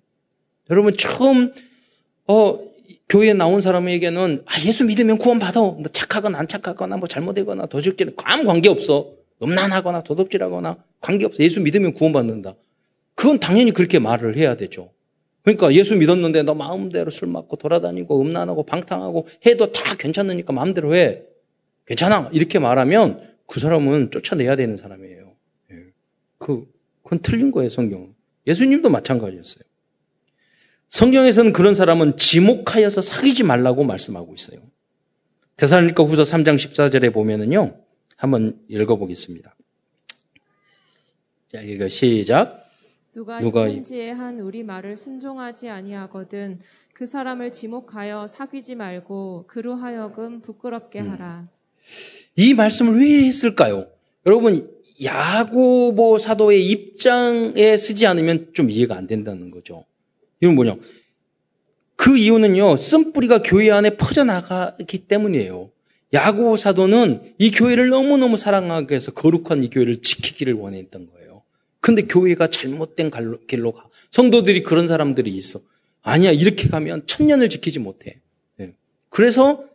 [0.69, 1.53] 여러분 처음
[2.27, 2.59] 어
[3.09, 5.61] 교회에 나온 사람에게는 아, 예수 믿으면 구원 받아.
[5.61, 9.13] 뭐 착하거나 안 착하거나 뭐 잘못되거나 도둑질 아무 관계 없어.
[9.41, 11.43] 음란하거나 도둑질하거나 관계 없어.
[11.43, 12.55] 예수 믿으면 구원 받는다.
[13.15, 14.91] 그건 당연히 그렇게 말을 해야 되죠.
[15.43, 21.21] 그러니까 예수 믿었는데 너 마음대로 술 먹고 돌아다니고 음란하고 방탕하고 해도 다 괜찮으니까 마음대로 해.
[21.85, 22.29] 괜찮아.
[22.33, 25.31] 이렇게 말하면 그 사람은 쫓아내야 되는 사람이에요.
[25.71, 25.75] 예.
[26.37, 26.69] 그,
[27.01, 28.13] 그건 틀린 거예요, 성경은.
[28.45, 29.63] 예수님도 마찬가지였어요.
[30.89, 34.59] 성경에서는 그런 사람은 지목하여서 사귀지 말라고 말씀하고 있어요.
[35.57, 37.75] 대사니까 후서 3장 14절에 보면은요.
[38.15, 39.55] 한번 읽어보겠습니다.
[41.51, 42.69] 자, 이거 시작.
[43.13, 46.59] 누가, 누가 현지에 한 우리 말을 순종하지 아니하거든
[46.93, 51.11] 그 사람을 지목하여 사귀지 말고 그로 하여금 부끄럽게 음.
[51.11, 51.47] 하라.
[52.35, 53.87] 이 말씀을 왜 했을까요?
[54.25, 54.67] 여러분
[55.03, 59.85] 야고보 사도의 입장에 쓰지 않으면 좀 이해가 안 된다는 거죠.
[60.41, 60.75] 이건 뭐냐?
[61.95, 65.71] 그 이유는요, 쓴뿌리가 교회 안에 퍼져나가기 때문이에요.
[66.13, 71.43] 야고보 사도는 이 교회를 너무너무 사랑하기 위해서 거룩한 이 교회를 지키기를 원했던 거예요.
[71.79, 73.11] 근데 교회가 잘못된
[73.47, 73.87] 길로 가.
[74.11, 75.59] 성도들이 그런 사람들이 있어.
[76.01, 78.21] 아니야, 이렇게 가면 천년을 지키지 못해.
[78.55, 78.73] 네.
[79.09, 79.65] 그래서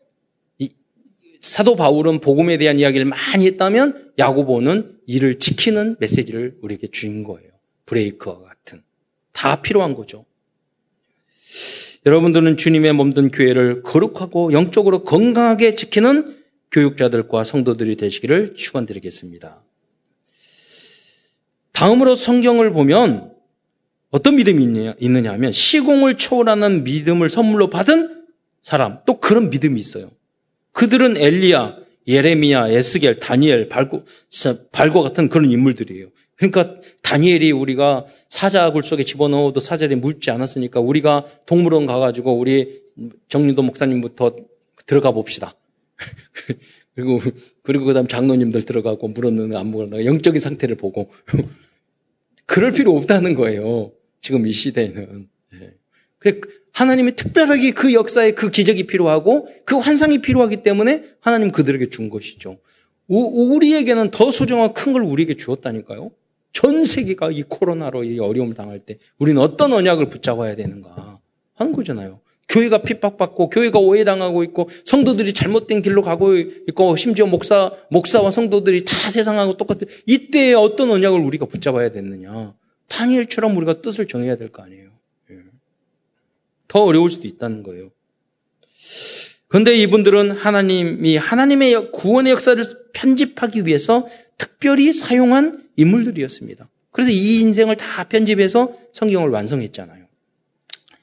[1.43, 7.51] 사도 바울은 복음에 대한 이야기를 많이 했다면 야고보는 이를 지키는 메시지를 우리에게 주인 거예요.
[7.85, 8.83] 브레이크와 같은.
[9.33, 10.25] 다 필요한 거죠.
[12.05, 16.37] 여러분들은 주님의 몸든 교회를 거룩하고 영적으로 건강하게 지키는
[16.73, 19.63] 교육자들과 성도들이 되시기를 축원드리겠습니다.
[21.73, 23.33] 다음으로 성경을 보면
[24.11, 28.25] 어떤 믿음이 있느냐 하면 시공을 초월하는 믿음을 선물로 받은
[28.63, 30.11] 사람 또 그런 믿음이 있어요.
[30.73, 31.77] 그들은 엘리야,
[32.07, 34.05] 예레미야, 에스겔, 다니엘, 발고,
[34.73, 36.09] 발고 같은 그런 인물들이에요.
[36.37, 42.83] 그러니까 다니엘이 우리가 사자 굴 속에 집어넣어도 사자리 묻지 않았으니까 우리가 동물원 가가지고 우리
[43.29, 44.37] 정리도 목사님부터
[44.87, 45.55] 들어가 봅시다.
[46.95, 47.21] 그리고
[47.63, 51.11] 그리고 그다음 장로님들 들어가고 물었는데 안 물었는가 영적인 상태를 보고
[52.47, 53.93] 그럴 필요 없다는 거예요.
[54.21, 55.29] 지금 이 시대에는.
[55.55, 55.75] 예.
[56.19, 56.41] 그래
[56.73, 62.59] 하나님이 특별하게 그 역사에 그 기적이 필요하고 그 환상이 필요하기 때문에 하나님 그들에게 준 것이죠.
[63.09, 66.11] 우, 우리에게는 더 소중한 큰걸 우리에게 주었다니까요.
[66.53, 71.19] 전 세계가 이 코로나로 이 어려움을 당할 때 우리는 어떤 언약을 붙잡아야 되는가
[71.55, 72.21] 하는 거잖아요.
[72.49, 79.11] 교회가 핍박받고 교회가 오해당하고 있고 성도들이 잘못된 길로 가고 있고 심지어 목사 목사와 성도들이 다
[79.11, 82.53] 세상하고 똑같은 이때에 어떤 언약을 우리가 붙잡아야 됐느냐?
[82.89, 84.91] 당일처럼 우리가 뜻을 정해야 될 거 아니에요.
[85.31, 85.37] 예.
[86.69, 87.91] 더 어려울 수도 있다는 거예요.
[89.49, 96.69] 그런데 이분들은 하나님이 하나님의 구원의 역사를 편집하기 위해서 특별히 사용한 인물들이었습니다.
[96.91, 100.05] 그래서 이 인생을 다 편집해서 성경을 완성했잖아요.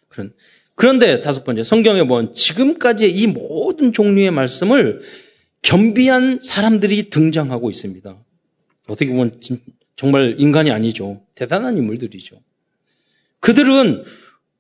[0.08, 0.34] 그런
[0.76, 5.02] 그런데 다섯 번째, 성경에 보면 지금까지의 이 모든 종류의 말씀을
[5.62, 8.18] 겸비한 사람들이 등장하고 있습니다.
[8.88, 9.42] 어떻게 보면
[9.98, 11.22] 정말 인간이 아니죠.
[11.36, 12.40] 대단한 인물들이죠.
[13.42, 14.06] 그들은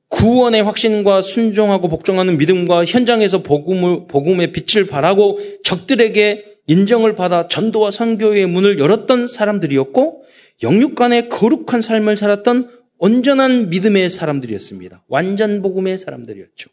[0.10, 8.46] 구원의 확신과 순종하고 복종하는 믿음과 현장에서 복음을, 복음의 빛을 발하고 적들에게 인정을 받아 전도와 선교의
[8.46, 10.24] 문을 열었던 사람들이었고
[10.62, 15.04] 영육 간의 거룩한 삶을 살았던 온전한 믿음의 사람들이었습니다.
[15.08, 16.70] 완전 복음의 사람들이었죠.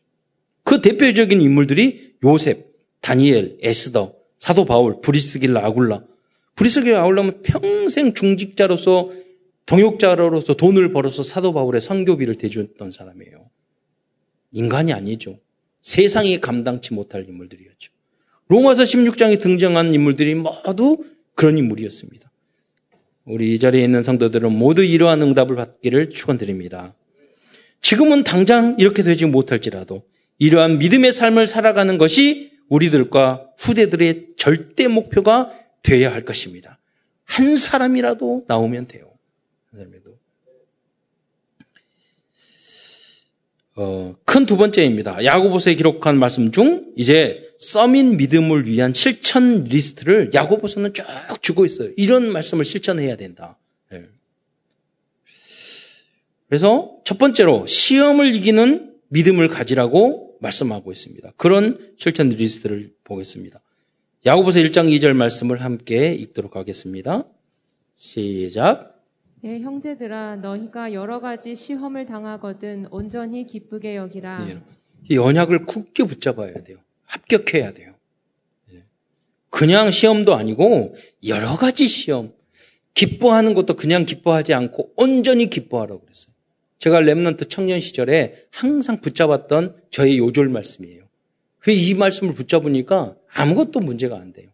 [0.64, 6.04] 그 대표적인 인물들이 요셉, 다니엘, 에스더, 사도 바울, 브리스길라, 아굴라.
[6.56, 9.12] 브리스길라, 아굴라는 평생 중직자로서
[9.64, 13.48] 동역자로서 돈을 벌어서 사도 바울의 선교비를 대주었던 사람이에요.
[14.52, 15.38] 인간이 아니죠.
[15.80, 17.95] 세상이 감당치 못할 인물들이었죠.
[18.48, 22.30] 로마서 16장에 등장한 인물들이 모두 그런 인물이었습니다.
[23.24, 26.94] 우리 이 자리에 있는 성도들은 모두 이러한 응답을 받기를 축원드립니다.
[27.82, 30.04] 지금은 당장 이렇게 되지 못할지라도
[30.38, 36.78] 이러한 믿음의 삶을 살아가는 것이 우리들과 후대들의 절대 목표가 되어야 할 것입니다.
[37.24, 39.12] 한 사람이라도 나오면 돼요.
[43.78, 45.22] 어, 큰 두 번째입니다.
[45.22, 51.04] 야고보서에 기록한 말씀 중 이제 써민 믿음을 위한 실천 리스트를 야고보서는 쭉
[51.42, 51.90] 주고 있어요.
[51.96, 53.58] 이런 말씀을 실천해야 된다.
[53.90, 54.04] 네.
[56.48, 61.32] 그래서 첫 번째로 시험을 이기는 믿음을 가지라고 말씀하고 있습니다.
[61.36, 63.60] 그런 실천 리스트를 보겠습니다.
[64.24, 67.24] 야고보서 1장 2절 말씀을 함께 읽도록 하겠습니다.
[67.94, 68.95] 시작.
[69.46, 74.44] 내 형제들아 너희가 여러 가지 시험을 당하거든 온전히 기쁘게 여기라.
[74.44, 74.60] 네,
[75.08, 76.78] 이 언약을 굳게 붙잡아야 돼요.
[77.04, 77.94] 합격해야 돼요.
[78.72, 78.82] 네.
[79.48, 80.96] 그냥 시험도 아니고
[81.28, 82.32] 여러 가지 시험.
[82.94, 86.32] 기뻐하는 것도 그냥 기뻐하지 않고 온전히 기뻐하라고 그랬어요.
[86.80, 91.04] 제가 랩런트 청년 시절에 항상 붙잡았던 저의 요절 말씀이에요.
[91.68, 94.48] 이 말씀을 붙잡으니까 아무것도 문제가 안 돼요.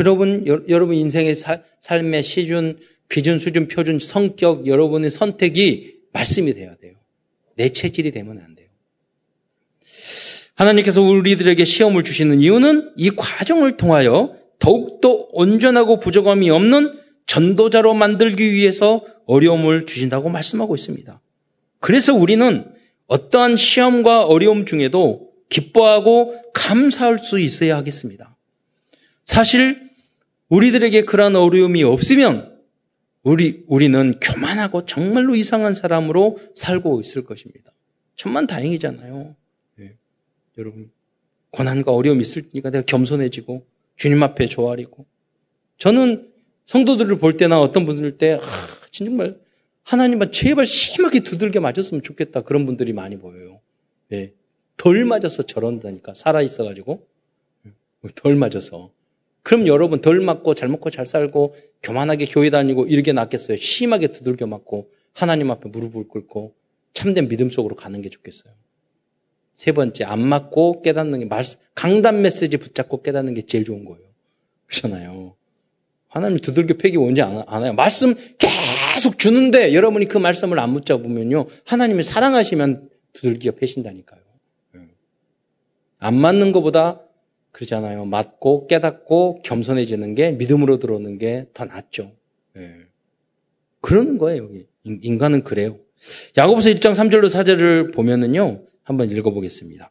[0.00, 2.78] 여러분, 여러분 인생의 사, 삶의 시준,
[3.08, 6.94] 기준, 수준, 표준, 성격, 여러분의 선택이 말씀이 돼야 돼요.
[7.54, 8.68] 내 체질이 되면 안 돼요.
[10.54, 19.04] 하나님께서 우리들에게 시험을 주시는 이유는 이 과정을 통하여 더욱더 온전하고 부족함이 없는 전도자로 만들기 위해서
[19.26, 21.20] 어려움을 주신다고 말씀하고 있습니다.
[21.80, 22.64] 그래서 우리는
[23.06, 28.36] 어떠한 시험과 어려움 중에도 기뻐하고 감사할 수 있어야 하겠습니다.
[29.24, 29.85] 사실
[30.48, 32.56] 우리들에게 그러한 어려움이 없으면
[33.22, 37.72] 우리, 우리는 교만하고 정말로 이상한 사람으로 살고 있을 것입니다.
[38.14, 39.34] 천만 다행이잖아요.
[39.76, 39.94] 네.
[40.58, 40.90] 여러분,
[41.50, 43.66] 고난과 어려움이 있으니까 내가 겸손해지고
[43.96, 45.06] 주님 앞에 조아리고
[45.78, 46.30] 저는
[46.66, 48.40] 성도들을 볼 때나 어떤 분들 때, 아,
[48.90, 49.38] 정말
[49.84, 52.42] 하나님만 제발 심하게 두들겨 맞았으면 좋겠다.
[52.42, 53.60] 그런 분들이 많이 보여요.
[54.08, 54.32] 네.
[54.76, 56.14] 덜 맞아서 저런다니까.
[56.14, 57.06] 살아있어가지고.
[58.14, 58.90] 덜 맞아서.
[59.46, 63.56] 그럼 여러분 덜 맞고 잘 먹고 잘 살고 교만하게 교회 다니고 이렇게 낫겠어요.
[63.58, 66.56] 심하게 두들겨 맞고 하나님 앞에 무릎을 꿇고
[66.94, 68.52] 참된 믿음 속으로 가는 게 좋겠어요.
[69.54, 71.28] 세 번째, 안 맞고 깨닫는 게,
[71.76, 74.02] 강단 메시지 붙잡고 깨닫는 게 제일 좋은 거예요.
[74.66, 75.36] 그렇잖아요.
[76.08, 77.72] 하나님 두들겨 패기 원지 않아요.
[77.72, 81.46] 말씀 계속 주는데 여러분이 그 말씀을 안 붙잡으면요.
[81.66, 84.22] 하나님이 사랑하시면 두들겨 패신다니까요.
[84.74, 84.80] 예.
[86.00, 87.05] 안 맞는 것보다
[87.56, 88.04] 그러잖아요.
[88.04, 92.12] 맞고 깨닫고 겸손해지는 게 믿음으로 들어오는 게 더 낫죠.
[92.58, 92.74] 예.
[93.80, 94.66] 그러는 거예요, 여기.
[94.84, 95.78] 인간은 그래요.
[96.36, 98.62] 야고보서 1장 3절로 4절을 보면은요.
[98.82, 99.90] 한번 읽어 보겠습니다.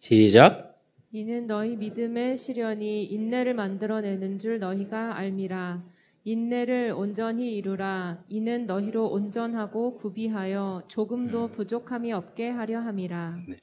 [0.00, 0.80] 시작.
[1.12, 5.84] 이는 너희 믿음의 시련이 인내를 만들어내는 줄 너희가 알미라.
[6.24, 8.24] 인내를 온전히 이루라.
[8.28, 11.52] 이는 너희로 온전하고 구비하여 조금도 음.
[11.52, 13.38] 부족함이 없게 하려 함이라.
[13.48, 13.56] 네.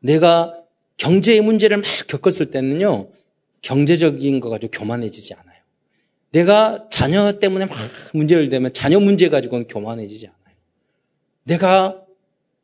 [0.00, 0.62] 내가
[1.00, 3.08] 경제의 문제를 막 겪었을 때는요,
[3.62, 5.56] 경제적인 거 가지고 교만해지지 않아요.
[6.30, 7.76] 내가 자녀 때문에 막
[8.12, 10.56] 문제를 대면 자녀 문제 가지고는 교만해지지 않아요.
[11.44, 12.04] 내가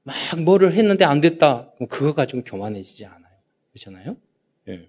[0.02, 0.14] 막
[0.44, 1.72] 뭐를 했는데 안 됐다.
[1.88, 3.34] 그거 가지고 교만해지지 않아요.
[3.72, 4.16] 그렇잖아요?
[4.68, 4.86] 예.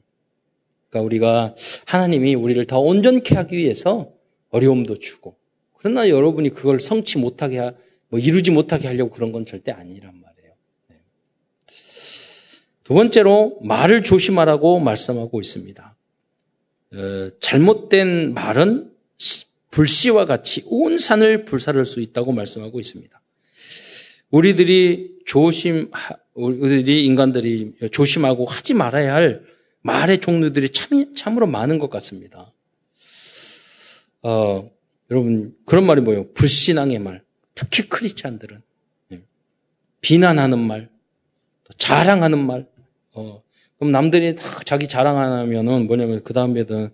[0.89, 4.11] 그러니까 우리가 하나님이 우리를 더 온전케 하기 위해서
[4.49, 5.37] 어려움도 주고
[5.73, 7.71] 그러나 여러분이 그걸 성취 못하게
[8.09, 10.36] 뭐 이루지 못하게 하려고 그런 건 절대 아니란 말이에요.
[12.87, 15.97] 두 번째로 말을 조심하라고 말씀하고 있습니다.
[16.93, 18.93] 어, 잘못된 말은
[19.71, 23.21] 불씨와 같이 온 산을 불사를 수 있다고 말씀하고 있습니다.
[24.31, 25.91] 우리들이 조심,
[26.33, 29.43] 우리들이 인간들이 조심하고 하지 말아야 할
[29.81, 32.53] 말의 종류들이 참, 참으로 많은 것 같습니다.
[34.21, 34.71] 어,
[35.11, 36.31] 여러분, 그런 말이 뭐예요?
[36.31, 37.21] 불신앙의 말.
[37.53, 38.61] 특히 크리스찬들은.
[39.11, 39.23] 예.
[39.99, 40.89] 비난하는 말,
[41.77, 42.65] 자랑하는 말,
[43.17, 43.43] 어,
[43.77, 46.91] 그럼 남들이 다 자기 자랑 안 하면은 뭐냐면 그 다음에는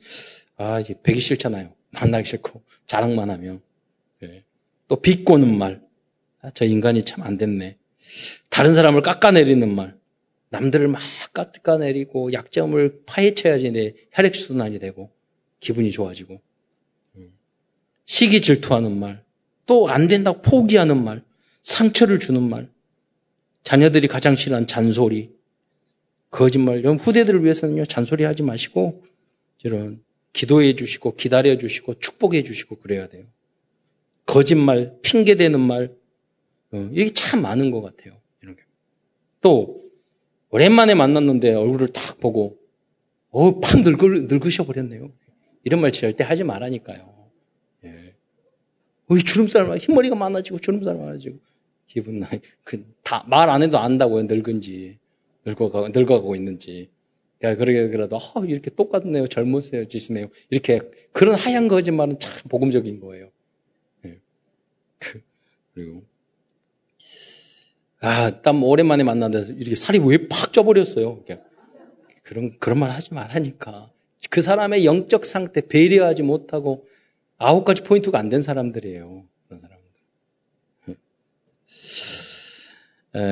[0.57, 1.73] 아, 이게 배기 싫잖아요.
[1.91, 3.61] 만나기 싫고 자랑만 하면.
[4.23, 4.43] 예.
[4.87, 5.81] 또 비꼬는 말.
[6.41, 7.77] 아, 저 인간이 참 안 됐네.
[8.49, 9.97] 다른 사람을 깎아내리는 말.
[10.49, 11.01] 남들을 막
[11.33, 15.09] 깎아내리고 약점을 파헤쳐야지 내 혈액순환이 되고
[15.59, 16.41] 기분이 좋아지고.
[18.05, 19.23] 시기 질투하는 말,
[19.65, 21.23] 또 안 된다고 포기하는 말,
[21.63, 22.69] 상처를 주는 말,
[23.63, 25.31] 자녀들이 가장 싫어하는 잔소리,
[26.33, 26.79] 거짓말.
[26.79, 29.03] 여러분 후대들을 위해서는요 잔소리 하지 마시고
[29.63, 30.03] 이런
[30.33, 33.25] 기도해 주시고 기다려 주시고 축복해 주시고 그래야 돼요.
[34.25, 35.93] 거짓말, 핑계 대는 말,
[36.71, 38.19] 어, 이게 참 많은 것 같아요.
[38.41, 38.63] 이런 게.
[39.41, 39.83] 또
[40.49, 42.57] 오랜만에 만났는데 얼굴을 탁 보고
[43.29, 45.11] 어, 팍 늙으, 늙으셔 버렸네요.
[45.63, 47.29] 이런 말 절대 하지 말라니까요.
[47.85, 48.15] 예.
[49.07, 51.37] 어, 주름살, 흰머리가 많아지고 주름살 많아지고
[51.87, 52.29] 기분 나.
[52.63, 54.23] 그 다 말 안 해도 안다고요.
[54.23, 54.97] 늙은지
[55.45, 56.89] 늙어가 늙어가고 있는지.
[57.43, 59.27] 야, 그러게 그래도 어, 이렇게 똑같네요.
[59.27, 60.27] 젊으세요, 지시네요.
[60.49, 60.79] 이렇게
[61.11, 63.29] 그런 하얀 거짓말은 참 복음적인 거예요.
[64.05, 64.19] 예.
[64.99, 65.21] 그,
[65.75, 66.03] 그리고
[67.99, 71.23] 아, 땀 오랜만에 만났는데 이렇게 살이 왜 팍 쪄버렸어요.
[72.23, 73.91] 그런, 그런 말 하지 말라니까.
[74.29, 76.85] 그 사람의 영적 상태 배려하지 못하고
[77.37, 79.25] 아홉 가지 포인트가 안 된 사람들이에요.
[79.47, 79.83] 그런 사람들.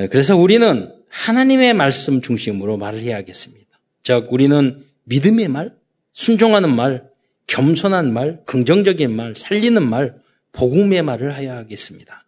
[0.09, 3.79] 그래서 우리는 하나님의 말씀 중심으로 말을 해야겠습니다.
[4.03, 5.75] 즉, 우리는 믿음의 말,
[6.13, 7.09] 순종하는 말,
[7.47, 10.15] 겸손한 말, 긍정적인 말, 살리는 말,
[10.53, 12.25] 복음의 말을 해야 하겠습니다.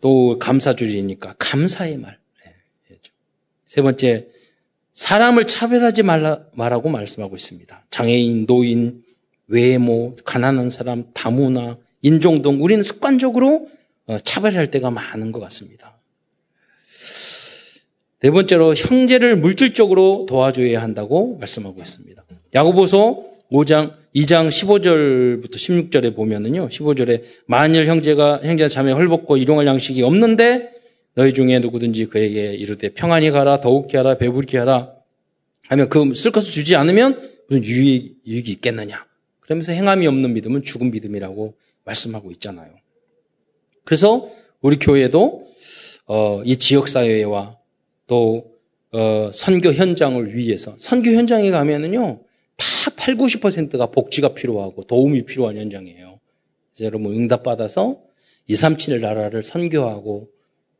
[0.00, 2.18] 또 감사주의니까 감사의 말.
[3.66, 4.28] 세 번째,
[4.92, 7.86] 사람을 차별하지 말라, 말라고 말씀하고 있습니다.
[7.90, 9.02] 장애인, 노인,
[9.48, 13.74] 외모, 가난한 사람, 다문화, 인종 등 우리는 습관적으로 어,
[14.22, 15.98] 차별할 때가 많은 것 같습니다.
[18.20, 22.24] 네 번째로 형제를 물질적으로 도와줘야 한다고 말씀하고 있습니다.
[22.54, 26.68] 야고보서 5장 2장 15절부터 16절에 보면은요.
[26.68, 30.70] 15절에 만일 형제가 형제 자매 헐벗고 일용할 양식이 없는데
[31.14, 34.92] 너희 중에 누구든지 그에게 이르되 평안히 가라 더욱히 하라 배부르게 하라
[35.68, 37.16] 하면 그 쓸 것을 주지 않으면
[37.48, 39.04] 무슨 유익, 유익이 있겠느냐.
[39.40, 42.70] 그러면서 행함이 없는 믿음은 죽은 믿음이라고 말씀하고 있잖아요.
[43.84, 44.28] 그래서
[44.60, 45.46] 우리 교회도
[46.06, 47.58] 어, 이 지역 사회와
[48.06, 48.52] 또
[48.92, 52.20] 어, 선교 현장을 위해서 선교 현장에 가면은요
[52.56, 56.20] 다 8, 90%가 복지가 필요하고 도움이 필요한 현장이에요.
[56.72, 58.00] 그래서 여러분 응답 받아서
[58.46, 60.28] 2, 3, 7 나라를 선교하고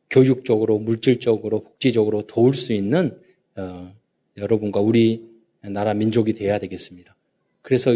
[0.09, 3.17] 교육적으로, 물질적으로, 복지적으로 도울 수 있는
[3.55, 3.93] 어,
[4.37, 5.23] 여러분과 우리
[5.61, 7.15] 나라 민족이 돼야 되겠습니다.
[7.61, 7.91] 그래서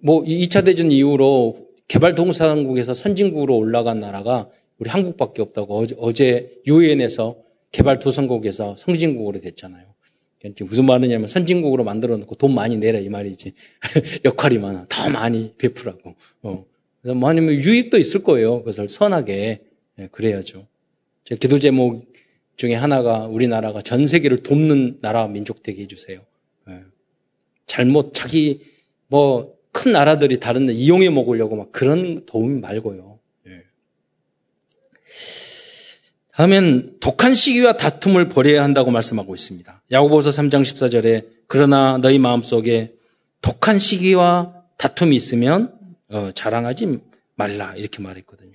[0.00, 1.54] 뭐 2차 대전 이후로
[1.88, 7.36] 개발동산국에서 선진국으로 올라간 나라가 우리 한국밖에 없다고 어제 유엔에서
[7.72, 9.94] 개발도상국에서 선진국으로 됐잖아요.
[10.38, 13.54] 그러니까 무슨 말이냐면 선진국으로 만들어 놓고 돈 많이 내라 이 말이지.
[14.24, 14.86] 역할이 많아.
[14.88, 16.14] 더 많이 베풀라고.
[16.42, 16.66] 어.
[17.00, 18.58] 그래서 뭐 아니면 유익도 있을 거예요.
[18.58, 19.62] 그것을 선하게
[19.96, 20.66] 네, 그래야죠.
[21.24, 22.12] 제 기도 제목
[22.56, 26.20] 중에 하나가 우리나라가 전 세계를 돕는 나라 민족 되게 해주세요.
[26.66, 26.80] 네.
[27.66, 28.60] 잘못 자기
[29.08, 29.54] 뭐
[29.84, 33.18] 큰 나라들이 다른 데 이용해 먹으려고 막 그런 도움 말고요.
[36.32, 39.82] 하면 독한 시기와 다툼을 벌여야 한다고 말씀하고 있습니다.
[39.92, 42.94] 야고보서 3장 14절에 그러나 너희 마음속에
[43.40, 45.78] 독한 시기와 다툼이 있으면
[46.08, 46.98] 어, 자랑하지
[47.36, 48.54] 말라 이렇게 말했거든요.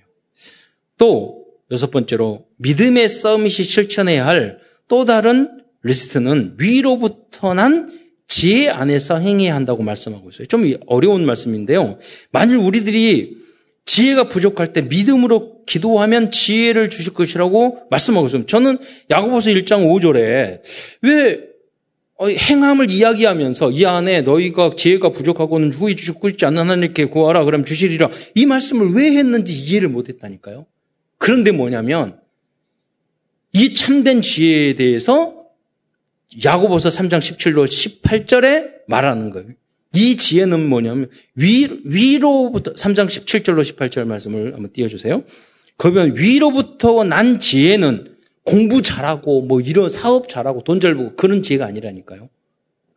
[0.98, 7.99] 또 여섯 번째로 믿음의 summit이 실천해야 할 또 다른 리스트는 위로부터 난
[8.40, 10.46] 지혜 안에서 행해야 한다고 말씀하고 있어요.
[10.46, 11.98] 좀 어려운 말씀인데요.
[12.30, 13.36] 만일 우리들이
[13.84, 18.48] 지혜가 부족할 때 믿음으로 기도하면 지혜를 주실 것이라고 말씀하고 있습니다.
[18.48, 18.78] 저는
[19.10, 20.62] 야고보서 1장 5절에
[21.02, 21.40] 왜
[22.16, 27.66] 어, 행함을 이야기하면서 이 안에 너희가 지혜가 부족하고는 후히 주시고 있지 않는 하나님께 구하라 그럼
[27.66, 30.64] 주시리라 이 말씀을 왜 했는지 이해를 못했다니까요.
[31.18, 32.18] 그런데 뭐냐면
[33.52, 35.39] 이 참된 지혜에 대해서
[36.44, 39.48] 야고보서 3장 17로 18절에 말하는 거예요.
[39.92, 45.24] 이 지혜는 뭐냐면 위, 위로부터 3장 17절로 18절 말씀을 한번 띄워주세요.
[45.76, 48.14] 그러면 위로부터 난 지혜는
[48.44, 52.28] 공부 잘하고 뭐 이런 사업 잘하고 돈 잘 벌고 그런 지혜가 아니라니까요.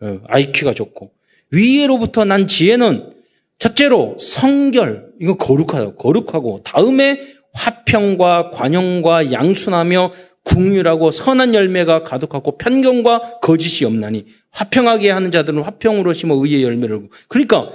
[0.01, 1.11] 어, IQ가 좋고
[1.49, 3.13] 위로부터 난 지혜는
[3.59, 7.19] 첫째로 성결 이거 거룩하다 거룩하고 다음에
[7.53, 10.11] 화평과 관용과 양순하며
[10.43, 17.71] 궁율하고 선한 열매가 가득하고 편견과 거짓이 없나니 화평하게 하는 자들은 화평으로 심어 의의 열매를 그러니까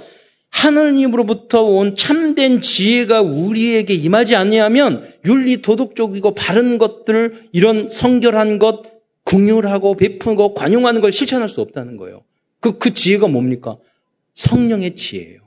[0.49, 8.83] 하느님으로부터 온 참된 지혜가 우리에게 임하지 아니하면 윤리 도덕적이고 바른 것들 이런 성결한 것
[9.23, 12.23] 궁율하고 베푸고 관용하는 걸 실천할 수 없다는 거예요.
[12.59, 13.77] 그, 그 지혜가 뭡니까?
[14.33, 15.39] 성령의 지혜예요.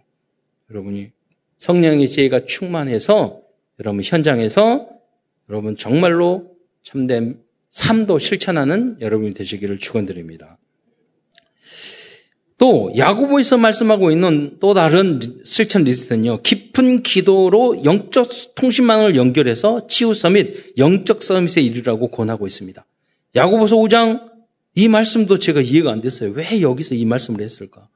[0.71, 1.11] 여러분이
[1.59, 3.41] 성령의 지혜가 충만해서
[3.81, 4.89] 여러분 현장에서
[5.49, 6.52] 여러분 정말로
[6.83, 10.59] 참된 삶도 실천하는 여러분이 되시기를 축원드립니다.
[12.59, 16.43] 또 야고보에서 말씀하고 있는 또 다른 실천 리스트는요.
[16.43, 22.85] 깊은 기도로 영적 통신망을 연결해서 치유 서밋, 영적 서밋에 이르라고 권하고 있습니다.
[23.35, 24.31] 야고보서 5장
[24.75, 26.31] 이 말씀도 제가 이해가 안 됐어요.
[26.31, 27.89] 왜 여기서 이 말씀을 했을까?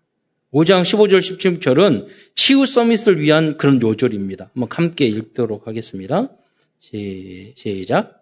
[0.53, 4.51] 5장 15절 17절은 치유 서밋을 위한 그런 요절입니다.
[4.53, 6.29] 한번 함께 읽도록 하겠습니다.
[6.81, 8.16] 시작.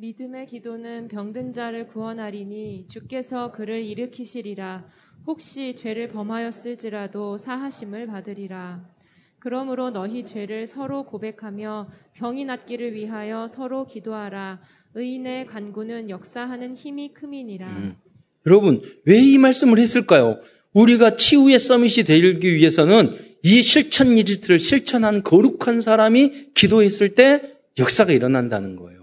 [0.00, 4.86] 믿음의 기도는 병든 자를 구원하리니 주께서 그를 일으키시리라.
[5.26, 8.88] 혹시 죄를 범하였을지라도 사하심을 받으리라.
[9.40, 14.60] 그러므로 너희 죄를 서로 고백하며 병이 낫기를 위하여 서로 기도하라.
[14.94, 17.68] 의인의 간구는 역사하는 힘이 크민이라.
[17.68, 17.96] 음.
[18.46, 20.38] 여러분, 왜 이 말씀을 했을까요?
[20.74, 28.76] 우리가 치유의 서밋이 되기 위해서는 이 실천 리트를 실천한 거룩한 사람이 기도했을 때 역사가 일어난다는
[28.76, 28.97] 거예요.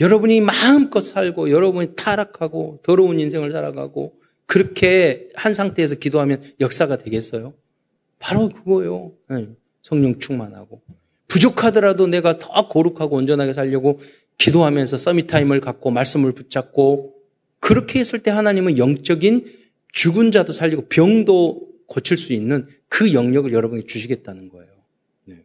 [0.00, 4.14] 여러분이 마음껏 살고 여러분이 타락하고 더러운 인생을 살아가고
[4.46, 7.54] 그렇게 한 상태에서 기도하면 역사가 되겠어요?
[8.18, 9.12] 바로 그거예요.
[9.28, 9.48] 네.
[9.82, 10.82] 성령 충만하고.
[11.26, 14.00] 부족하더라도 내가 더 거룩하고 온전하게 살려고
[14.38, 17.14] 기도하면서 서밋타임을 갖고 말씀을 붙잡고
[17.60, 19.52] 그렇게 했을 때 하나님은 영적인
[19.92, 24.70] 죽은 자도 살리고 병도 고칠 수 있는 그 영역을 여러분이 주시겠다는 거예요.
[25.24, 25.44] 네.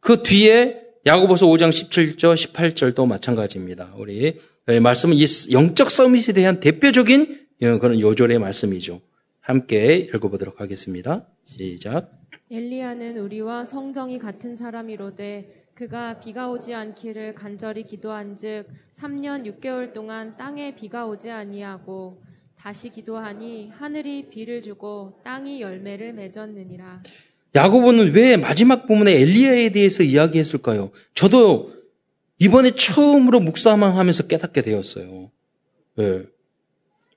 [0.00, 3.94] 그 뒤에 야고보서 5장 17절, 18절도 마찬가지입니다.
[3.96, 9.00] 우리 말씀은 이 영적 서밋에 대한 대표적인 예, 그런 요절의 말씀이죠.
[9.40, 11.28] 함께 읽어보도록 하겠습니다.
[11.44, 12.10] 시작.
[12.50, 18.66] 엘리야는 우리와 성정이 같은 사람이로되 그가 비가 오지 않기를 간절히 기도한즉
[18.98, 22.20] 3년 6개월 동안 땅에 비가 오지 아니하고
[22.58, 27.04] 다시 기도하니 하늘이 비를 주고 땅이 열매를 맺었느니라.
[27.54, 30.90] 야고보는 왜 마지막 부분에 엘리야에 대해서 이야기했을까요?
[31.14, 31.72] 저도
[32.38, 35.30] 이번에 처음으로 묵상하면서 깨닫게 되었어요.
[35.96, 36.22] 네.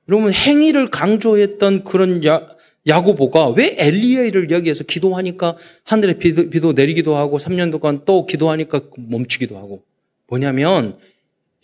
[0.08, 2.48] 여러분 행위를 강조했던 그런 야,
[2.88, 9.58] 야고보가 왜 엘리야를 이야기해서 기도하니까 하늘에 비도, 비도 내리기도 하고 3년 동안 또 기도하니까 멈추기도
[9.58, 9.84] 하고
[10.28, 10.98] 뭐냐면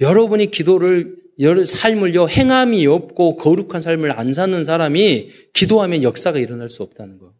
[0.01, 1.15] 여러분이 기도를
[1.65, 7.33] 삶을요 행함이 없고 거룩한 삶을 안 사는 사람이 기도하면 역사가 일어날 수 없다는 거예요.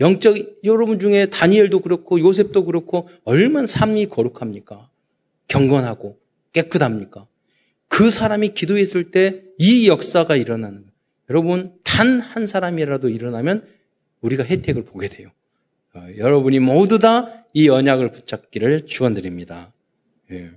[0.00, 4.88] 영적 여러분 중에 다니엘도 그렇고 요셉도 그렇고 얼마나 삶이 거룩합니까?
[5.48, 6.18] 경건하고
[6.52, 7.26] 깨끗합니까?
[7.88, 10.90] 그 사람이 기도했을 때 이 역사가 일어나는 거예요.
[11.28, 13.66] 여러분, 단 한 사람이라도 일어나면
[14.22, 15.28] 우리가 혜택을 보게 돼요.
[15.94, 19.72] 어, 여러분이 모두 다 이 언약을 붙잡기를 축원드립니다.
[20.30, 20.52] 예.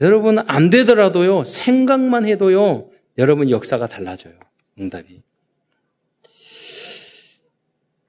[0.00, 4.34] 여러분 안 되더라도요 생각만 해도요 여러분 역사가 달라져요.
[4.80, 5.22] 응답이.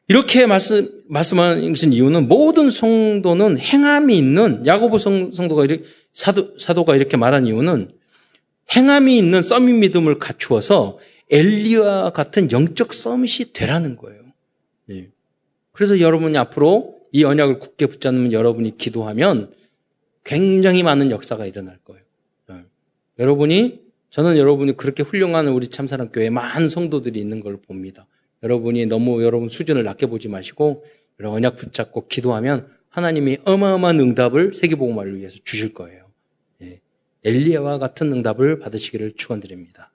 [0.10, 5.84] 이렇게 말씀 말씀하신 이유는 모든 성도는 행함이 있는 야고보 성도가 이렇게
[6.14, 7.92] 사도 사도가 이렇게 말한 이유는
[8.76, 10.98] 행함이 있는 서밋 믿음을 갖추어서
[11.30, 14.22] 엘리와 같은 영적 서밋이 되라는 거예요.
[14.92, 15.10] 예.
[15.74, 19.52] 그래서 여러분이 앞으로 이 언약을 굳게 붙잡는 여러분이 기도하면
[20.24, 22.04] 굉장히 많은 역사가 일어날 거예요.
[22.52, 22.64] 예.
[23.20, 28.08] 여러분이 저는 여러분이 그렇게 훌륭한 우리 참사랑 교회 많은 성도들이 있는 걸 봅니다.
[28.44, 30.84] 여러분이 너무 여러분 수준을 낮게 보지 마시고
[31.20, 36.08] 여러분 언약 붙잡고 기도하면 하나님이 어마어마한 응답을 세계복음화를 위해서 주실 거예요.
[37.24, 39.92] 엘리야와 같은 응답을 받으시기를 축원드립니다.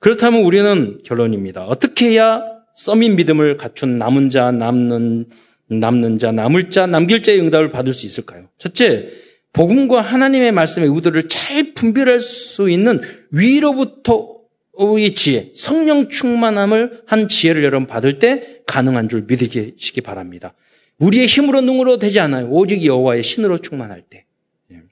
[0.00, 1.64] 그렇다면 우리는 결론입니다.
[1.66, 2.42] 어떻게 해야
[2.74, 5.26] 써민 믿음을 갖춘 남은 자, 남는
[5.68, 8.48] 남는 자, 남을 자, 남길 자의 응답을 받을 수 있을까요?
[8.58, 9.10] 첫째,
[9.52, 13.00] 복음과 하나님의 말씀의 의도를 잘 분별할 수 있는
[13.30, 14.39] 위로부터
[14.80, 20.54] 의 지혜, 성령 충만함을 한 지혜를 여러분 받을 때 가능한 줄 믿으시기 바랍니다.
[20.98, 22.48] 우리의 힘으로 능으로 되지 않아요.
[22.48, 24.24] 오직 여호와의 신으로 충만할 때.
[24.72, 24.82] 예.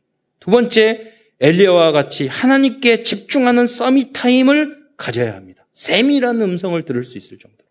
[0.41, 5.67] 두 번째, 엘리야와 같이 하나님께 집중하는 서밋 타임을 가져야 합니다.
[5.73, 7.69] 셈이라는 음성을 들을 수 있을 정도로.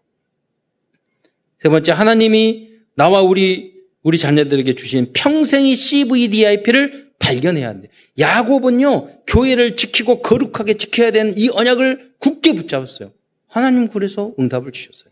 [1.60, 7.94] 세 번째, 하나님이 나와 우리, 우리 자녀들에게 주신 평생의 CVDIP를 발견해야 합니다.
[8.18, 13.12] 야곱은요, 교회를 지키고 거룩하게 지켜야 되는 이 언약을 굳게 붙잡았어요.
[13.48, 15.12] 하나님 그래서 응답을 주셨어요.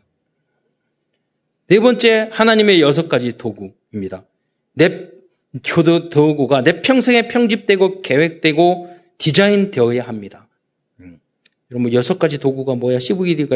[1.68, 4.26] 네 번째, 하나님의 여섯 가지 도구입니다.
[4.74, 5.10] 내
[5.64, 10.48] 교도 도구가 내 평생에 편집되고 계획되고 디자인되어야 합니다.
[11.00, 11.20] 음.
[11.72, 13.00] 여러분 여섯 가지 도구가 뭐야?
[13.00, 13.56] CVD가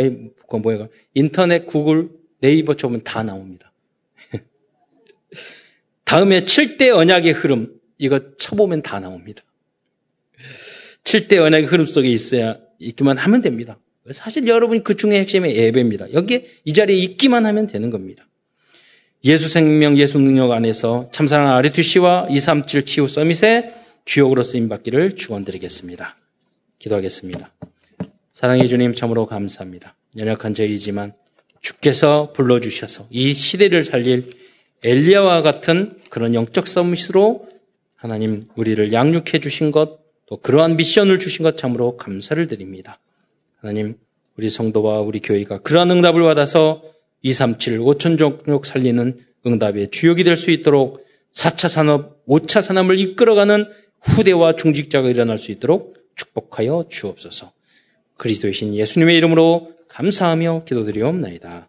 [0.61, 0.87] 뭐야?
[1.13, 2.09] 인터넷, 구글,
[2.41, 3.71] 네이버 쳐보면 다 나옵니다.
[6.05, 9.43] 다음에 7대 언약의 흐름 이거 쳐보면 다 나옵니다.
[11.03, 13.77] 7대 언약의 흐름 속에 있어야 있기만 하면 됩니다.
[14.11, 16.13] 사실 여러분이 그 중에 핵심이 예배입니다.
[16.13, 18.25] 여기에 이 자리에 있기만 하면 되는 겁니다.
[19.25, 23.73] 예수 생명, 예수 능력 안에서 참사랑 아리투 씨와 237 치유 서밋의
[24.05, 26.15] 주역으로 쓰임받기를 축원드리겠습니다.
[26.79, 27.51] 기도하겠습니다.
[28.31, 29.95] 사랑해 주님 참으로 감사합니다.
[30.17, 31.13] 연약한 저희지만
[31.59, 34.29] 주께서 불러주셔서 이 시대를 살릴
[34.83, 37.49] 엘리야와 같은 그런 영적 서밋으로
[37.99, 42.99] 하나님 우리를 양육해 주신 것, 또 그러한 미션을 주신 것 참으로 감사를 드립니다.
[43.57, 43.97] 하나님,
[44.37, 46.81] 우리 성도와 우리 교회가 그러한 응답을 받아서
[47.23, 53.65] 237, 5천 종족 살리는 응답의 주역이 될 수 있도록 4차 산업, 5차 산업을 이끌어가는
[54.01, 57.51] 후대와 중직자가 일어날 수 있도록 축복하여 주옵소서.
[58.15, 61.67] 그리스도이신 예수님의 이름으로 감사하며 기도드리옵나이다.